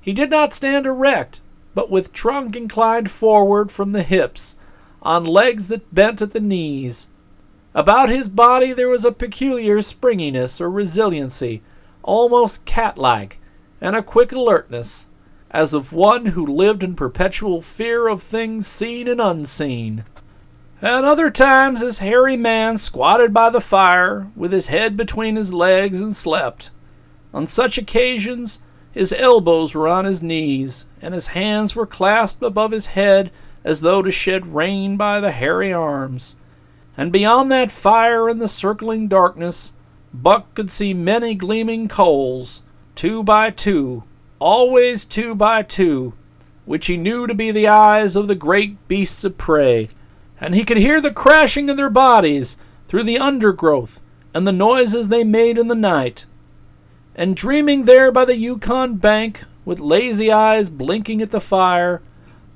He 0.00 0.12
did 0.12 0.30
not 0.30 0.54
stand 0.54 0.86
erect, 0.86 1.40
but 1.74 1.90
with 1.90 2.12
trunk 2.12 2.56
inclined 2.56 3.10
forward 3.10 3.70
from 3.70 3.92
the 3.92 4.02
hips, 4.02 4.56
on 5.02 5.24
legs 5.24 5.68
that 5.68 5.94
bent 5.94 6.22
at 6.22 6.30
the 6.30 6.40
knees. 6.40 7.08
About 7.74 8.08
his 8.08 8.28
body 8.28 8.72
there 8.72 8.88
was 8.88 9.04
a 9.04 9.12
peculiar 9.12 9.82
springiness 9.82 10.60
or 10.60 10.70
resiliency, 10.70 11.62
almost 12.02 12.64
cat 12.64 12.96
like, 12.96 13.38
and 13.80 13.94
a 13.94 14.02
quick 14.02 14.32
alertness, 14.32 15.08
as 15.50 15.74
of 15.74 15.92
one 15.92 16.26
who 16.26 16.46
lived 16.46 16.82
in 16.82 16.94
perpetual 16.94 17.60
fear 17.60 18.08
of 18.08 18.22
things 18.22 18.66
seen 18.66 19.08
and 19.08 19.20
unseen. 19.20 20.04
At 20.82 21.04
other 21.04 21.30
times, 21.30 21.80
this 21.80 22.00
hairy 22.00 22.36
man 22.36 22.76
squatted 22.76 23.32
by 23.32 23.48
the 23.48 23.62
fire, 23.62 24.30
with 24.36 24.52
his 24.52 24.66
head 24.66 24.94
between 24.94 25.36
his 25.36 25.54
legs, 25.54 26.02
and 26.02 26.14
slept. 26.14 26.70
On 27.32 27.46
such 27.46 27.78
occasions, 27.78 28.58
his 28.92 29.10
elbows 29.14 29.74
were 29.74 29.88
on 29.88 30.04
his 30.04 30.22
knees, 30.22 30.84
and 31.00 31.14
his 31.14 31.28
hands 31.28 31.74
were 31.74 31.86
clasped 31.86 32.42
above 32.42 32.72
his 32.72 32.86
head 32.86 33.30
as 33.64 33.80
though 33.80 34.02
to 34.02 34.10
shed 34.10 34.54
rain 34.54 34.98
by 34.98 35.18
the 35.18 35.32
hairy 35.32 35.72
arms. 35.72 36.36
And 36.94 37.10
beyond 37.10 37.50
that 37.52 37.72
fire 37.72 38.28
in 38.28 38.38
the 38.38 38.46
circling 38.46 39.08
darkness, 39.08 39.72
Buck 40.12 40.54
could 40.54 40.70
see 40.70 40.92
many 40.92 41.34
gleaming 41.34 41.88
coals, 41.88 42.64
two 42.94 43.22
by 43.22 43.48
two, 43.48 44.04
always 44.38 45.06
two 45.06 45.34
by 45.34 45.62
two, 45.62 46.12
which 46.66 46.86
he 46.86 46.98
knew 46.98 47.26
to 47.26 47.34
be 47.34 47.50
the 47.50 47.66
eyes 47.66 48.14
of 48.14 48.28
the 48.28 48.34
great 48.34 48.88
beasts 48.88 49.24
of 49.24 49.38
prey 49.38 49.88
and 50.40 50.54
he 50.54 50.64
could 50.64 50.76
hear 50.76 51.00
the 51.00 51.12
crashing 51.12 51.70
of 51.70 51.76
their 51.76 51.90
bodies 51.90 52.56
through 52.88 53.02
the 53.02 53.18
undergrowth 53.18 54.00
and 54.34 54.46
the 54.46 54.52
noises 54.52 55.08
they 55.08 55.24
made 55.24 55.58
in 55.58 55.68
the 55.68 55.74
night. 55.74 56.26
And 57.14 57.34
dreaming 57.34 57.84
there 57.84 58.12
by 58.12 58.24
the 58.26 58.36
Yukon 58.36 58.96
bank, 58.96 59.44
with 59.64 59.80
lazy 59.80 60.30
eyes 60.30 60.68
blinking 60.68 61.22
at 61.22 61.30
the 61.30 61.40
fire, 61.40 62.02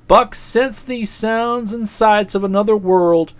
Buck 0.07 0.35
sensed 0.35 0.87
these 0.87 1.09
sounds 1.09 1.73
and 1.73 1.89
sights 1.89 2.35
of 2.35 2.43
another 2.43 2.77
world, 2.77 3.33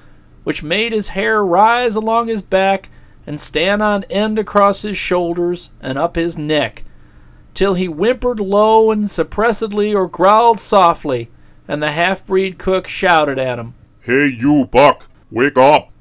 which 0.43 0.63
made 0.63 0.91
his 0.91 1.09
hair 1.09 1.45
rise 1.45 1.95
along 1.95 2.27
his 2.27 2.41
back 2.41 2.89
and 3.27 3.39
stand 3.39 3.83
on 3.83 4.03
end 4.05 4.39
across 4.39 4.81
his 4.81 4.97
shoulders 4.97 5.69
and 5.79 5.97
up 5.97 6.15
his 6.15 6.37
neck, 6.37 6.83
till 7.53 7.75
he 7.75 7.85
whimpered 7.85 8.39
low 8.39 8.89
and 8.89 9.09
suppressedly 9.09 9.93
or 9.93 10.07
growled 10.07 10.59
softly, 10.59 11.29
and 11.67 11.83
the 11.83 11.91
half 11.91 12.25
breed 12.25 12.57
cook 12.57 12.87
shouted 12.87 13.37
at 13.37 13.59
him. 13.59 13.75
Hey, 14.03 14.35
you, 14.35 14.65
Buck, 14.65 15.07
wake 15.29 15.59
up! 15.59 15.91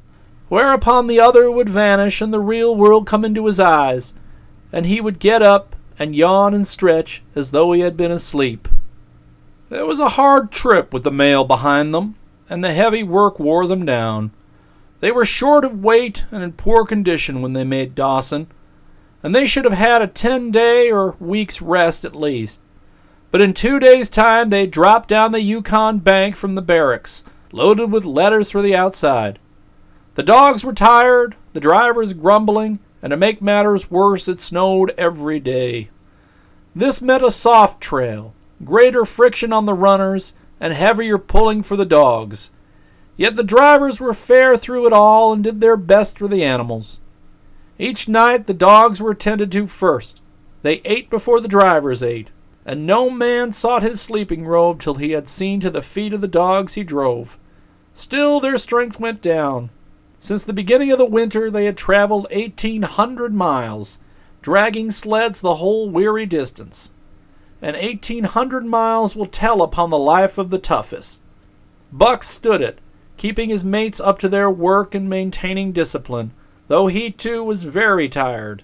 Whereupon 0.49 1.07
the 1.07 1.21
other 1.21 1.50
would 1.50 1.69
vanish 1.69 2.23
and 2.23 2.33
the 2.33 2.40
real 2.40 2.75
world 2.75 3.07
come 3.07 3.26
into 3.26 3.45
his 3.45 3.61
eyes, 3.61 4.14
and 4.73 4.87
he 4.87 5.02
would 5.02 5.19
get 5.19 5.42
up 5.42 5.76
and 5.99 6.16
yawn 6.16 6.54
and 6.54 6.66
stretch 6.66 7.23
as 7.35 7.50
though 7.50 7.73
he 7.73 7.83
had 7.83 7.99
been 7.99 8.11
asleep. 8.11 8.69
It 9.69 9.87
was 9.87 9.99
a 9.99 10.09
hard 10.11 10.50
trip 10.50 10.95
with 10.95 11.04
the 11.04 11.11
mail 11.11 11.45
behind 11.45 11.92
them, 11.92 12.14
and 12.49 12.64
the 12.64 12.73
heavy 12.73 13.02
work 13.02 13.38
wore 13.38 13.66
them 13.66 13.85
down. 13.85 14.30
They 15.00 15.12
were 15.12 15.26
short 15.26 15.62
of 15.62 15.85
weight 15.85 16.25
and 16.30 16.42
in 16.42 16.52
poor 16.52 16.87
condition 16.87 17.42
when 17.42 17.52
they 17.52 17.64
made 17.64 17.95
Dawson, 17.95 18.47
and 19.23 19.35
they 19.35 19.45
should 19.45 19.66
have 19.66 19.75
had 19.75 20.00
a 20.00 20.07
ten 20.07 20.50
day 20.50 20.90
or 20.90 21.16
week's 21.21 21.61
rest 21.61 22.07
at 22.07 22.16
least. 22.16 22.62
But 23.30 23.42
in 23.42 23.52
two 23.52 23.78
days' 23.78 24.09
time 24.09 24.49
they 24.49 24.66
dropped 24.66 25.11
down 25.11 25.33
the 25.33 25.42
Yukon 25.42 25.99
bank 25.99 26.35
from 26.35 26.54
the 26.54 26.62
barracks 26.62 27.25
loaded 27.52 27.90
with 27.92 28.04
letters 28.04 28.50
for 28.50 28.62
the 28.62 28.75
outside. 28.75 29.38
The 30.14 30.23
dogs 30.23 30.64
were 30.64 30.73
tired, 30.73 31.37
the 31.52 31.61
drivers 31.61 32.12
grumbling, 32.12 32.78
and 33.02 33.11
to 33.11 33.16
make 33.16 33.40
matters 33.40 33.90
worse, 33.90 34.28
it 34.28 34.40
snowed 34.40 34.92
every 34.99 35.40
day. 35.40 35.90
This 36.75 37.00
meant 37.00 37.23
a 37.23 37.30
soft 37.30 37.80
trail, 37.80 38.35
greater 38.64 39.04
friction 39.04 39.52
on 39.52 39.66
the 39.66 39.75
runners, 39.75 40.35
and 40.61 40.73
heavier 40.73 41.19
pulling 41.19 41.62
for 41.62 41.76
the 41.76 41.87
dogs. 41.87 42.50
Yet 43.16 43.37
the 43.37 43.42
drivers 43.42 44.00
were 44.00 44.14
fair 44.14 44.57
through 44.57 44.87
it 44.87 44.92
all 44.92 45.33
and 45.33 45.42
did 45.42 45.61
their 45.61 45.76
best 45.76 46.19
for 46.19 46.28
the 46.28 46.45
animals. 46.45 47.00
Each 47.78 48.09
night 48.09 48.47
the 48.47 48.54
dogs 48.54 49.00
were 49.00 49.12
attended 49.12 49.50
to 49.52 49.66
first. 49.66 50.21
They 50.62 50.83
ate 50.85 51.09
before 51.09 51.40
the 51.40 51.49
drivers 51.49 52.02
ate, 52.02 52.30
and 52.66 52.87
no 52.87 53.09
man 53.09 53.52
sought 53.52 53.83
his 53.83 54.00
sleeping 54.00 54.47
robe 54.47 54.80
till 54.80 54.97
he 54.97 55.12
had 55.12 55.28
seen 55.28 55.61
to 55.61 55.71
the 55.71 55.83
feet 55.83 56.12
of 56.12 56.21
the 56.21 56.28
dogs 56.28 56.75
he 56.75 56.85
drove. 56.85 57.38
Still, 57.94 58.40
their 58.40 58.59
strength 58.59 58.99
went 59.00 59.20
down. 59.23 59.70
Since 60.18 60.44
the 60.44 60.52
beginning 60.52 60.92
of 60.92 60.99
the 60.99 61.06
winter, 61.06 61.50
they 61.50 61.64
had 61.64 61.76
traveled 61.76 62.26
1,800 62.30 63.35
miles, 63.35 63.99
dragging 64.42 64.90
sleds 64.90 65.40
the 65.40 65.56
whole 65.56 65.88
weary 65.88 66.26
distance. 66.26 66.92
And 67.62 67.76
1,800 67.76 68.64
miles 68.64 69.16
will 69.16 69.26
tell 69.26 69.62
upon 69.62 69.90
the 69.90 69.99
life 69.99 70.38
of 70.38 70.50
the 70.50 70.59
toughest. 70.59 71.20
Buck 71.92 72.23
stood 72.23 72.61
it, 72.61 72.80
keeping 73.16 73.50
his 73.50 73.64
mates 73.64 74.00
up 74.00 74.18
to 74.18 74.28
their 74.28 74.50
work 74.50 74.94
and 74.94 75.09
maintaining 75.09 75.73
discipline, 75.73 76.32
though 76.68 76.87
he 76.87 77.11
too 77.11 77.44
was 77.44 77.64
very 77.64 78.09
tired. 78.09 78.62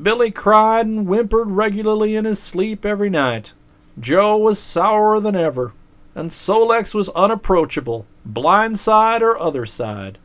Billy 0.00 0.30
cried 0.30 0.86
and 0.86 1.06
whimpered 1.06 1.50
regularly 1.50 2.16
in 2.16 2.24
his 2.24 2.40
sleep 2.40 2.84
every 2.84 3.10
night. 3.10 3.54
Joe 3.98 4.36
was 4.36 4.58
sourer 4.58 5.20
than 5.20 5.36
ever, 5.36 5.72
and 6.14 6.32
Sol-leks 6.32 6.94
was 6.94 7.08
unapproachable, 7.10 8.06
blind 8.24 8.78
side 8.78 9.22
or 9.22 9.38
other 9.38 9.66
side. 9.66 10.18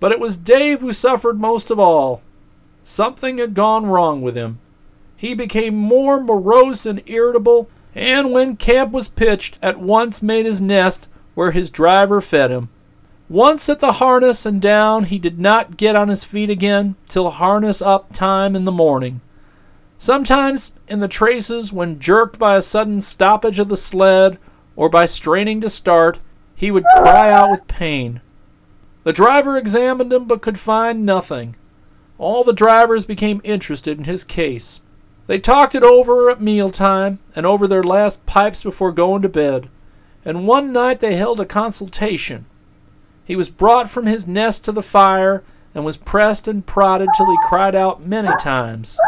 But 0.00 0.12
it 0.12 0.20
was 0.20 0.36
Dave 0.36 0.80
who 0.80 0.92
suffered 0.92 1.38
most 1.38 1.70
of 1.70 1.78
all. 1.78 2.22
Something 2.82 3.38
had 3.38 3.54
gone 3.54 3.86
wrong 3.86 4.22
with 4.22 4.34
him. 4.34 4.58
He 5.16 5.34
became 5.34 5.74
more 5.76 6.20
morose 6.20 6.86
and 6.86 7.02
irritable, 7.06 7.68
and 7.94 8.32
when 8.32 8.56
camp 8.56 8.92
was 8.92 9.08
pitched, 9.08 9.58
at 9.60 9.78
once 9.78 10.22
made 10.22 10.46
his 10.46 10.60
nest 10.60 11.06
where 11.34 11.50
his 11.50 11.70
driver 11.70 12.20
fed 12.20 12.50
him. 12.50 12.68
Once 13.28 13.68
at 13.68 13.78
the 13.78 13.92
harness 13.92 14.44
and 14.44 14.60
down, 14.60 15.04
he 15.04 15.18
did 15.18 15.38
not 15.38 15.76
get 15.76 15.94
on 15.94 16.08
his 16.08 16.24
feet 16.24 16.50
again 16.50 16.96
till 17.08 17.30
harness 17.30 17.80
up 17.80 18.12
time 18.12 18.56
in 18.56 18.64
the 18.64 18.72
morning. 18.72 19.20
Sometimes 19.98 20.74
in 20.88 21.00
the 21.00 21.06
traces, 21.06 21.72
when 21.72 22.00
jerked 22.00 22.38
by 22.38 22.56
a 22.56 22.62
sudden 22.62 23.00
stoppage 23.00 23.58
of 23.58 23.68
the 23.68 23.76
sled 23.76 24.38
or 24.76 24.88
by 24.88 25.06
straining 25.06 25.60
to 25.60 25.68
start, 25.68 26.18
he 26.54 26.70
would 26.70 26.84
cry 26.96 27.30
out 27.30 27.50
with 27.50 27.66
pain. 27.66 28.20
The 29.02 29.12
driver 29.12 29.56
examined 29.56 30.12
him 30.12 30.26
but 30.26 30.42
could 30.42 30.58
find 30.58 31.06
nothing. 31.06 31.56
All 32.18 32.44
the 32.44 32.52
drivers 32.52 33.04
became 33.04 33.40
interested 33.44 33.98
in 33.98 34.04
his 34.04 34.24
case. 34.24 34.80
They 35.26 35.38
talked 35.38 35.74
it 35.74 35.82
over 35.82 36.28
at 36.28 36.40
mealtime 36.40 37.18
and 37.34 37.46
over 37.46 37.66
their 37.66 37.82
last 37.82 38.26
pipes 38.26 38.62
before 38.62 38.92
going 38.92 39.22
to 39.22 39.28
bed, 39.28 39.68
and 40.24 40.46
one 40.46 40.72
night 40.72 41.00
they 41.00 41.14
held 41.14 41.40
a 41.40 41.46
consultation. 41.46 42.46
He 43.24 43.36
was 43.36 43.48
brought 43.48 43.88
from 43.88 44.06
his 44.06 44.26
nest 44.26 44.64
to 44.64 44.72
the 44.72 44.82
fire 44.82 45.44
and 45.74 45.84
was 45.84 45.96
pressed 45.96 46.48
and 46.48 46.66
prodded 46.66 47.08
till 47.16 47.30
he 47.30 47.38
cried 47.44 47.74
out 47.74 48.04
many 48.04 48.30
times. 48.40 48.98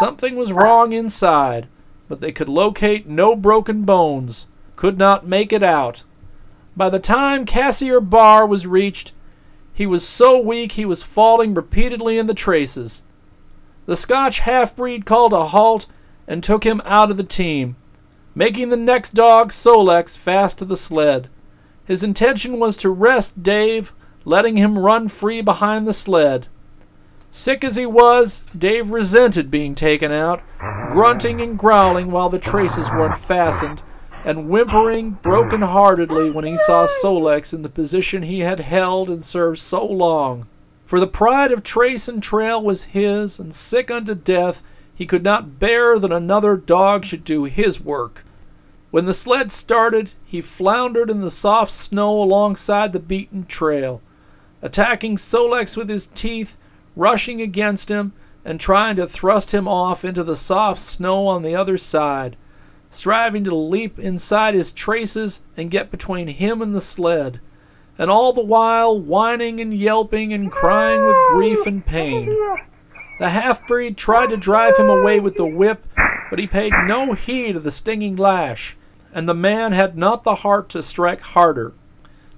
Something 0.00 0.36
was 0.36 0.52
wrong 0.52 0.92
inside, 0.92 1.68
but 2.08 2.20
they 2.20 2.32
could 2.32 2.48
locate 2.48 3.06
no 3.06 3.36
broken 3.36 3.84
bones, 3.84 4.48
could 4.82 4.98
not 4.98 5.24
make 5.24 5.52
it 5.52 5.62
out. 5.62 6.02
By 6.76 6.88
the 6.88 6.98
time 6.98 7.46
Cassiar 7.46 8.00
Bar 8.00 8.44
was 8.44 8.66
reached, 8.66 9.12
he 9.72 9.86
was 9.86 10.04
so 10.04 10.40
weak 10.40 10.72
he 10.72 10.84
was 10.84 11.04
falling 11.04 11.54
repeatedly 11.54 12.18
in 12.18 12.26
the 12.26 12.34
traces. 12.34 13.04
The 13.86 13.94
Scotch 13.94 14.40
half 14.40 14.74
breed 14.74 15.06
called 15.06 15.32
a 15.32 15.44
halt 15.44 15.86
and 16.26 16.42
took 16.42 16.64
him 16.64 16.82
out 16.84 17.12
of 17.12 17.16
the 17.16 17.22
team, 17.22 17.76
making 18.34 18.70
the 18.70 18.76
next 18.76 19.10
dog, 19.10 19.52
Sol-leks, 19.52 20.16
fast 20.16 20.58
to 20.58 20.64
the 20.64 20.76
sled. 20.76 21.28
His 21.84 22.02
intention 22.02 22.58
was 22.58 22.76
to 22.78 22.90
rest 22.90 23.40
Dave, 23.40 23.92
letting 24.24 24.56
him 24.56 24.76
run 24.76 25.06
free 25.06 25.42
behind 25.42 25.86
the 25.86 25.92
sled. 25.92 26.48
Sick 27.30 27.62
as 27.62 27.76
he 27.76 27.86
was, 27.86 28.42
Dave 28.58 28.90
resented 28.90 29.48
being 29.48 29.76
taken 29.76 30.10
out, 30.10 30.42
grunting 30.90 31.40
and 31.40 31.56
growling 31.56 32.10
while 32.10 32.28
the 32.28 32.40
traces 32.40 32.90
were 32.90 33.06
unfastened, 33.06 33.80
and 34.24 34.48
whimpering 34.48 35.10
broken 35.22 35.62
heartedly 35.62 36.30
when 36.30 36.44
he 36.44 36.56
saw 36.56 36.86
Sol-leks 36.86 37.52
in 37.52 37.62
the 37.62 37.68
position 37.68 38.22
he 38.22 38.40
had 38.40 38.60
held 38.60 39.10
and 39.10 39.22
served 39.22 39.58
so 39.58 39.84
long. 39.84 40.46
For 40.84 41.00
the 41.00 41.06
pride 41.06 41.50
of 41.50 41.62
trace 41.62 42.06
and 42.06 42.22
trail 42.22 42.62
was 42.62 42.84
his, 42.84 43.38
and 43.38 43.54
sick 43.54 43.90
unto 43.90 44.14
death, 44.14 44.62
he 44.94 45.06
could 45.06 45.24
not 45.24 45.58
bear 45.58 45.98
that 45.98 46.12
another 46.12 46.56
dog 46.56 47.04
should 47.04 47.24
do 47.24 47.44
his 47.44 47.80
work. 47.80 48.24
When 48.90 49.06
the 49.06 49.14
sled 49.14 49.50
started, 49.50 50.12
he 50.24 50.42
floundered 50.42 51.08
in 51.08 51.22
the 51.22 51.30
soft 51.30 51.72
snow 51.72 52.22
alongside 52.22 52.92
the 52.92 53.00
beaten 53.00 53.46
trail, 53.46 54.02
attacking 54.60 55.16
Sol-leks 55.16 55.76
with 55.76 55.88
his 55.88 56.06
teeth, 56.06 56.58
rushing 56.94 57.40
against 57.40 57.88
him, 57.88 58.12
and 58.44 58.60
trying 58.60 58.96
to 58.96 59.06
thrust 59.06 59.52
him 59.52 59.66
off 59.66 60.04
into 60.04 60.22
the 60.22 60.36
soft 60.36 60.80
snow 60.80 61.26
on 61.26 61.42
the 61.42 61.56
other 61.56 61.78
side, 61.78 62.36
striving 62.92 63.42
to 63.42 63.54
leap 63.54 63.98
inside 63.98 64.54
his 64.54 64.70
traces 64.70 65.42
and 65.56 65.70
get 65.70 65.90
between 65.90 66.28
him 66.28 66.62
and 66.62 66.74
the 66.74 66.80
sled, 66.80 67.40
and 67.98 68.10
all 68.10 68.32
the 68.32 68.44
while 68.44 68.96
whining 68.96 69.58
and 69.58 69.74
yelping 69.74 70.32
and 70.32 70.52
crying 70.52 71.04
with 71.04 71.16
grief 71.32 71.66
and 71.66 71.84
pain. 71.84 72.26
The 73.18 73.30
half 73.30 73.66
breed 73.66 73.96
tried 73.96 74.30
to 74.30 74.36
drive 74.36 74.76
him 74.76 74.88
away 74.88 75.18
with 75.18 75.34
the 75.34 75.46
whip, 75.46 75.84
but 76.30 76.38
he 76.38 76.46
paid 76.46 76.72
no 76.84 77.14
heed 77.14 77.56
of 77.56 77.64
the 77.64 77.70
stinging 77.72 78.14
lash 78.14 78.76
and 79.12 79.28
the 79.28 79.34
man 79.34 79.72
had 79.72 79.96
not 79.96 80.24
the 80.24 80.36
heart 80.36 80.68
to 80.70 80.82
strike 80.82 81.20
harder. 81.20 81.72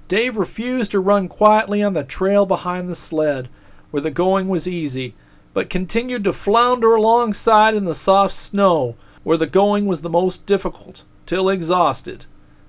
Dave 0.09 0.37
refused 0.37 0.91
to 0.91 1.01
run 1.01 1.29
quietly 1.29 1.83
on 1.83 1.93
the 1.93 2.05
trail 2.05 2.45
behind 2.45 2.89
the 2.89 2.95
sled, 2.95 3.49
where 3.91 4.03
the 4.03 4.11
going 4.11 4.49
was 4.49 4.69
easy, 4.69 5.15
but 5.53 5.71
continued 5.71 6.25
to 6.25 6.33
flounder 6.33 6.95
alongside 6.95 7.75
in 7.75 7.85
the 7.85 7.95
soft 7.95 8.35
snow, 8.35 8.97
where 9.25 9.37
the 9.37 9.47
going 9.47 9.87
was 9.87 10.03
the 10.03 10.09
most 10.09 10.47
difficult, 10.47 11.05
till 11.27 11.49
exhausted. 11.49 12.27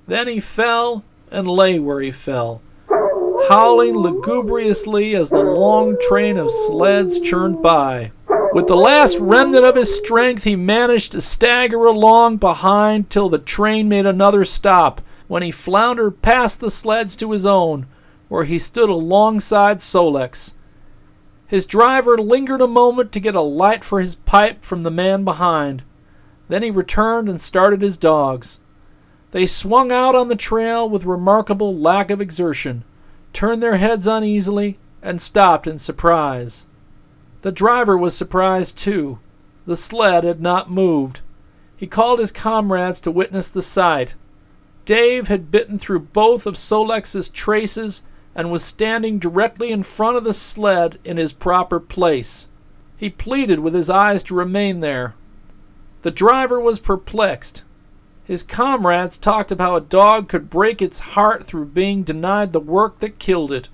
Then 0.08 0.28
he 0.28 0.39
fell 0.39 1.04
and 1.32 1.48
lay 1.48 1.78
where 1.80 2.02
he 2.02 2.12
fell, 2.12 2.62
howling 3.50 3.96
lugubriously 3.96 5.15
as 5.15 5.30
the 5.30 5.44
long 5.44 5.98
train 6.08 6.38
of 6.38 6.50
sleds 6.50 7.20
churned 7.20 7.62
by. 7.62 8.12
With 8.54 8.68
the 8.68 8.78
last 8.78 9.18
remnant 9.20 9.65
of 9.65 9.76
his 9.76 9.96
strength, 9.96 10.46
he 10.46 10.56
managed 10.56 11.12
to 11.12 11.22
stagger 11.22 11.86
along 11.86 12.38
behind 12.38 13.10
till 13.10 13.28
the 13.28 13.38
train 13.38 13.89
made 13.89 14.06
another 14.06 14.46
stop, 14.46 15.02
when 15.28 15.44
he 15.44 15.52
floundered 15.52 16.22
past 16.22 16.60
the 16.62 16.70
sleds 16.70 17.15
to 17.18 17.32
his 17.32 17.46
own, 17.46 17.86
where 18.30 18.46
he 18.46 18.58
stood 18.58 18.89
alongside 18.89 19.82
Sol-leks. 19.82 20.54
His 21.48 21.65
driver 21.65 22.18
lingered 22.18 22.62
a 22.62 22.68
moment 22.68 23.12
to 23.12 23.20
get 23.20 23.36
a 23.36 23.41
light 23.41 23.84
for 23.84 24.00
his 24.00 24.15
pipe 24.15 24.63
from 24.63 24.84
the 24.84 24.91
man 24.91 25.24
behind. 25.24 25.84
Then 26.48 26.64
he 26.64 26.72
returned 26.72 27.28
and 27.28 27.42
started 27.42 27.82
his 27.82 27.98
dogs. 27.98 28.60
They 29.32 29.46
swung 29.46 29.92
out 29.92 30.16
on 30.16 30.28
the 30.28 30.36
trail 30.36 30.88
with 30.88 31.04
remarkable 31.06 31.76
lack 31.76 32.10
of 32.10 32.22
exertion, 32.22 32.84
turned 33.34 33.62
their 33.62 33.78
heads 33.78 34.08
uneasily, 34.08 34.78
and 35.02 35.20
stopped 35.20 35.68
in 35.68 35.78
surprise. 35.78 36.66
The 37.42 37.52
driver 37.52 37.98
was 37.98 38.16
surprised 38.16 38.78
too. 38.78 39.20
The 39.66 39.76
sled 39.76 40.24
had 40.24 40.42
not 40.42 40.72
moved. 40.72 41.22
He 41.76 41.88
called 41.88 42.20
his 42.20 42.32
comrades 42.32 43.00
to 43.02 43.12
witness 43.12 43.50
the 43.50 43.62
sight. 43.62 44.16
Dave 44.86 45.28
had 45.28 45.52
bitten 45.52 45.78
through 45.78 46.00
both 46.00 46.46
of 46.46 46.58
Sol-leks's 46.58 47.30
traces 47.30 48.04
and 48.36 48.52
was 48.52 48.64
standing 48.64 49.18
directly 49.18 49.72
in 49.72 49.84
front 49.84 50.18
of 50.18 50.24
the 50.24 50.34
sled 50.34 51.00
in 51.04 51.18
his 51.18 51.34
proper 51.34 51.80
place. 51.80 52.48
He 52.98 53.10
pleaded 53.10 53.60
with 53.60 53.74
his 53.74 53.90
eyes 53.90 54.24
to 54.24 54.36
remain 54.36 54.80
there. 54.80 55.16
The 56.06 56.12
driver 56.12 56.60
was 56.60 56.78
perplexed. 56.78 57.63
His 58.26 58.44
comrades 58.44 59.18
talked 59.18 59.52
of 59.52 59.60
how 59.60 59.76
a 59.76 59.82
dog 59.82 60.30
could 60.30 60.52
break 60.52 60.80
its 60.80 61.00
heart 61.00 61.48
through 61.48 61.65
being 61.65 62.04
denied 62.04 62.52
the 62.52 62.60
work 62.60 63.00
that 63.00 63.18
killed 63.18 63.52
it, 63.52 63.70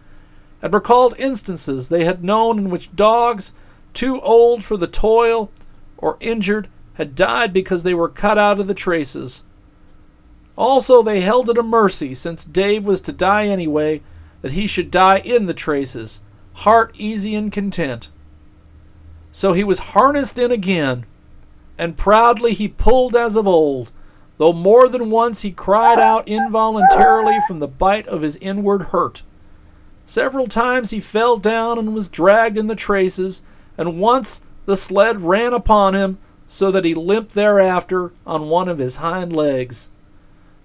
and 0.61 0.73
recalled 0.73 1.13
instances 1.19 1.89
they 1.89 2.05
had 2.05 2.23
known 2.23 2.57
in 2.57 2.69
which 2.69 2.95
dogs 2.95 3.51
too 3.93 4.21
old 4.21 4.63
for 4.63 4.77
the 4.77 4.87
toil, 4.87 5.51
or 5.97 6.15
injured, 6.21 6.69
had 6.93 7.15
died 7.15 7.51
because 7.51 7.83
they 7.83 7.93
were 7.93 8.07
cut 8.07 8.37
out 8.37 8.61
of 8.61 8.67
the 8.67 8.73
traces. 8.73 9.43
Also, 10.55 11.03
they 11.03 11.19
held 11.19 11.49
it 11.49 11.57
a 11.57 11.63
mercy, 11.63 12.13
since 12.13 12.45
Dave 12.45 12.85
was 12.85 13.01
to 13.01 13.11
die 13.11 13.47
anyway, 13.47 14.01
that 14.39 14.53
he 14.53 14.67
should 14.67 14.89
die 14.89 15.17
in 15.17 15.47
the 15.47 15.53
traces, 15.53 16.21
heart 16.53 16.95
easy 16.97 17.35
and 17.35 17.51
content. 17.51 18.09
So 19.33 19.51
he 19.51 19.65
was 19.65 19.79
harnessed 19.79 20.39
in 20.39 20.49
again, 20.49 21.05
and 21.81 21.97
proudly 21.97 22.53
he 22.53 22.67
pulled 22.67 23.15
as 23.15 23.35
of 23.35 23.47
old, 23.47 23.91
though 24.37 24.53
more 24.53 24.87
than 24.87 25.09
once 25.09 25.41
he 25.41 25.51
cried 25.51 25.97
out 25.97 26.27
involuntarily 26.27 27.39
from 27.47 27.57
the 27.57 27.67
bite 27.67 28.07
of 28.07 28.21
his 28.21 28.35
inward 28.37 28.83
hurt. 28.83 29.23
Several 30.05 30.45
times 30.45 30.91
he 30.91 30.99
fell 30.99 31.37
down 31.37 31.79
and 31.79 31.95
was 31.95 32.07
dragged 32.07 32.55
in 32.55 32.67
the 32.67 32.75
traces, 32.75 33.41
and 33.79 33.99
once 33.99 34.41
the 34.67 34.77
sled 34.77 35.21
ran 35.23 35.53
upon 35.55 35.95
him 35.95 36.19
so 36.45 36.69
that 36.69 36.85
he 36.85 36.93
limped 36.93 37.33
thereafter 37.33 38.13
on 38.27 38.47
one 38.47 38.69
of 38.69 38.77
his 38.77 38.97
hind 38.97 39.35
legs. 39.35 39.89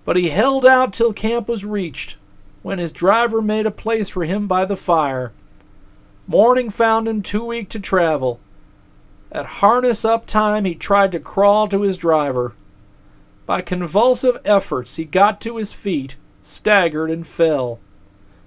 But 0.04 0.16
he 0.16 0.28
held 0.28 0.66
out 0.66 0.92
till 0.92 1.14
camp 1.14 1.48
was 1.48 1.64
reached, 1.64 2.16
when 2.62 2.78
his 2.78 2.92
driver 2.92 3.40
made 3.40 3.64
a 3.64 3.70
place 3.70 4.10
for 4.10 4.24
him 4.24 4.46
by 4.46 4.66
the 4.66 4.76
fire. 4.76 5.32
Morning 6.26 6.68
found 6.68 7.08
him 7.08 7.22
too 7.22 7.46
weak 7.46 7.70
to 7.70 7.80
travel. 7.80 8.38
At 9.36 9.60
harness 9.60 10.02
up 10.02 10.24
time, 10.24 10.64
he 10.64 10.74
tried 10.74 11.12
to 11.12 11.20
crawl 11.20 11.68
to 11.68 11.82
his 11.82 11.98
driver. 11.98 12.54
By 13.44 13.60
convulsive 13.60 14.38
efforts, 14.46 14.96
he 14.96 15.04
got 15.04 15.42
to 15.42 15.58
his 15.58 15.74
feet, 15.74 16.16
staggered, 16.40 17.10
and 17.10 17.26
fell. 17.26 17.78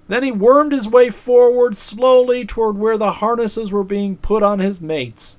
Then 0.08 0.24
he 0.24 0.32
wormed 0.32 0.72
his 0.72 0.88
way 0.88 1.08
forward 1.08 1.78
slowly 1.78 2.44
toward 2.44 2.76
where 2.76 2.98
the 2.98 3.12
harnesses 3.12 3.70
were 3.70 3.84
being 3.84 4.16
put 4.16 4.42
on 4.42 4.58
his 4.58 4.80
mates. 4.80 5.36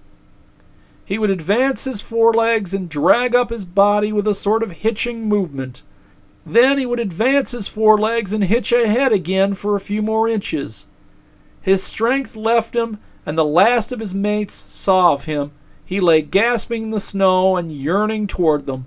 He 1.04 1.20
would 1.20 1.30
advance 1.30 1.84
his 1.84 2.00
forelegs 2.00 2.74
and 2.74 2.88
drag 2.88 3.36
up 3.36 3.50
his 3.50 3.66
body 3.66 4.14
with 4.14 4.28
a 4.28 4.34
sort 4.34 4.64
of 4.64 4.72
hitching 4.72 5.28
movement. 5.28 5.84
Then 6.46 6.78
he 6.78 6.86
would 6.86 7.02
advance 7.02 7.52
his 7.52 7.68
forelegs 7.68 8.32
and 8.32 8.46
hitch 8.46 8.72
ahead 8.72 9.12
again 9.12 9.56
for 9.56 9.76
a 9.76 9.82
few 9.82 10.02
more 10.02 10.30
inches. 10.30 10.88
His 11.62 11.84
strength 11.84 12.38
left 12.38 12.74
him, 12.74 13.00
and 13.26 13.38
the 13.38 13.46
last 13.46 13.92
of 13.92 14.00
his 14.00 14.14
mates 14.14 14.54
saw 14.54 15.14
of 15.14 15.26
him. 15.26 15.52
He 15.86 16.00
lay 16.00 16.22
gasping 16.22 16.84
in 16.84 16.92
the 16.92 17.00
snow 17.00 17.58
and 17.58 17.72
yearning 17.72 18.28
toward 18.28 18.66
them. 18.66 18.86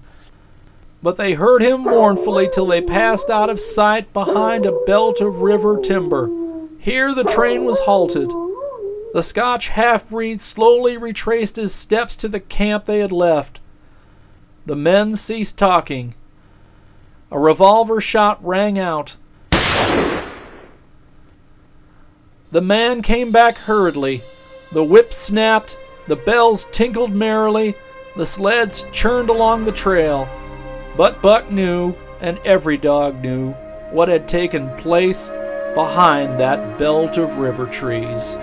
But 1.03 1.17
they 1.17 1.35
heard 1.35 1.61
him 1.61 1.83
mournfully 1.83 2.49
till 2.51 2.67
they 2.67 2.81
passed 2.81 3.29
out 3.29 3.51
of 3.51 3.61
sight 3.61 4.13
behind 4.13 4.65
a 4.65 4.81
belt 4.87 5.21
of 5.21 5.41
river 5.41 5.79
timber. 5.79 6.31
Here 6.79 7.15
the 7.15 7.25
train 7.25 7.65
was 7.65 7.81
halted. 7.81 8.31
The 9.13 9.23
Scotch 9.23 9.69
half 9.69 10.09
breed 10.09 10.41
slowly 10.41 10.97
retraced 10.97 11.57
his 11.57 11.75
steps 11.75 12.17
to 12.17 12.29
the 12.29 12.41
camp 12.41 12.87
they 12.87 13.01
had 13.01 13.13
left. 13.13 13.61
The 14.67 14.75
men 14.75 15.15
ceased 15.15 15.59
talking. 15.59 16.15
A 17.31 17.39
revolver 17.39 18.01
shot 18.01 18.45
rang 18.45 18.79
out. 18.79 19.17
The 22.55 22.61
man 22.61 23.03
came 23.03 23.33
back 23.33 23.57
hurriedly. 23.57 24.23
The 24.71 24.85
whip 24.85 25.13
snapped, 25.13 25.77
the 26.07 26.15
bells 26.15 26.67
tinkled 26.67 27.13
merrily, 27.13 27.75
the 28.15 28.25
sleds 28.25 28.85
churned 28.93 29.29
along 29.29 29.65
the 29.65 29.73
trail. 29.73 30.29
But 30.97 31.21
Buck 31.21 31.51
knew, 31.51 31.97
and 32.21 32.39
every 32.45 32.77
dog 32.77 33.21
knew, 33.21 33.55
what 33.91 34.09
had 34.09 34.29
taken 34.29 34.71
place 34.77 35.31
behind 35.75 36.39
that 36.39 36.79
belt 36.79 37.19
of 37.19 37.39
river 37.39 37.67
trees. 37.67 38.37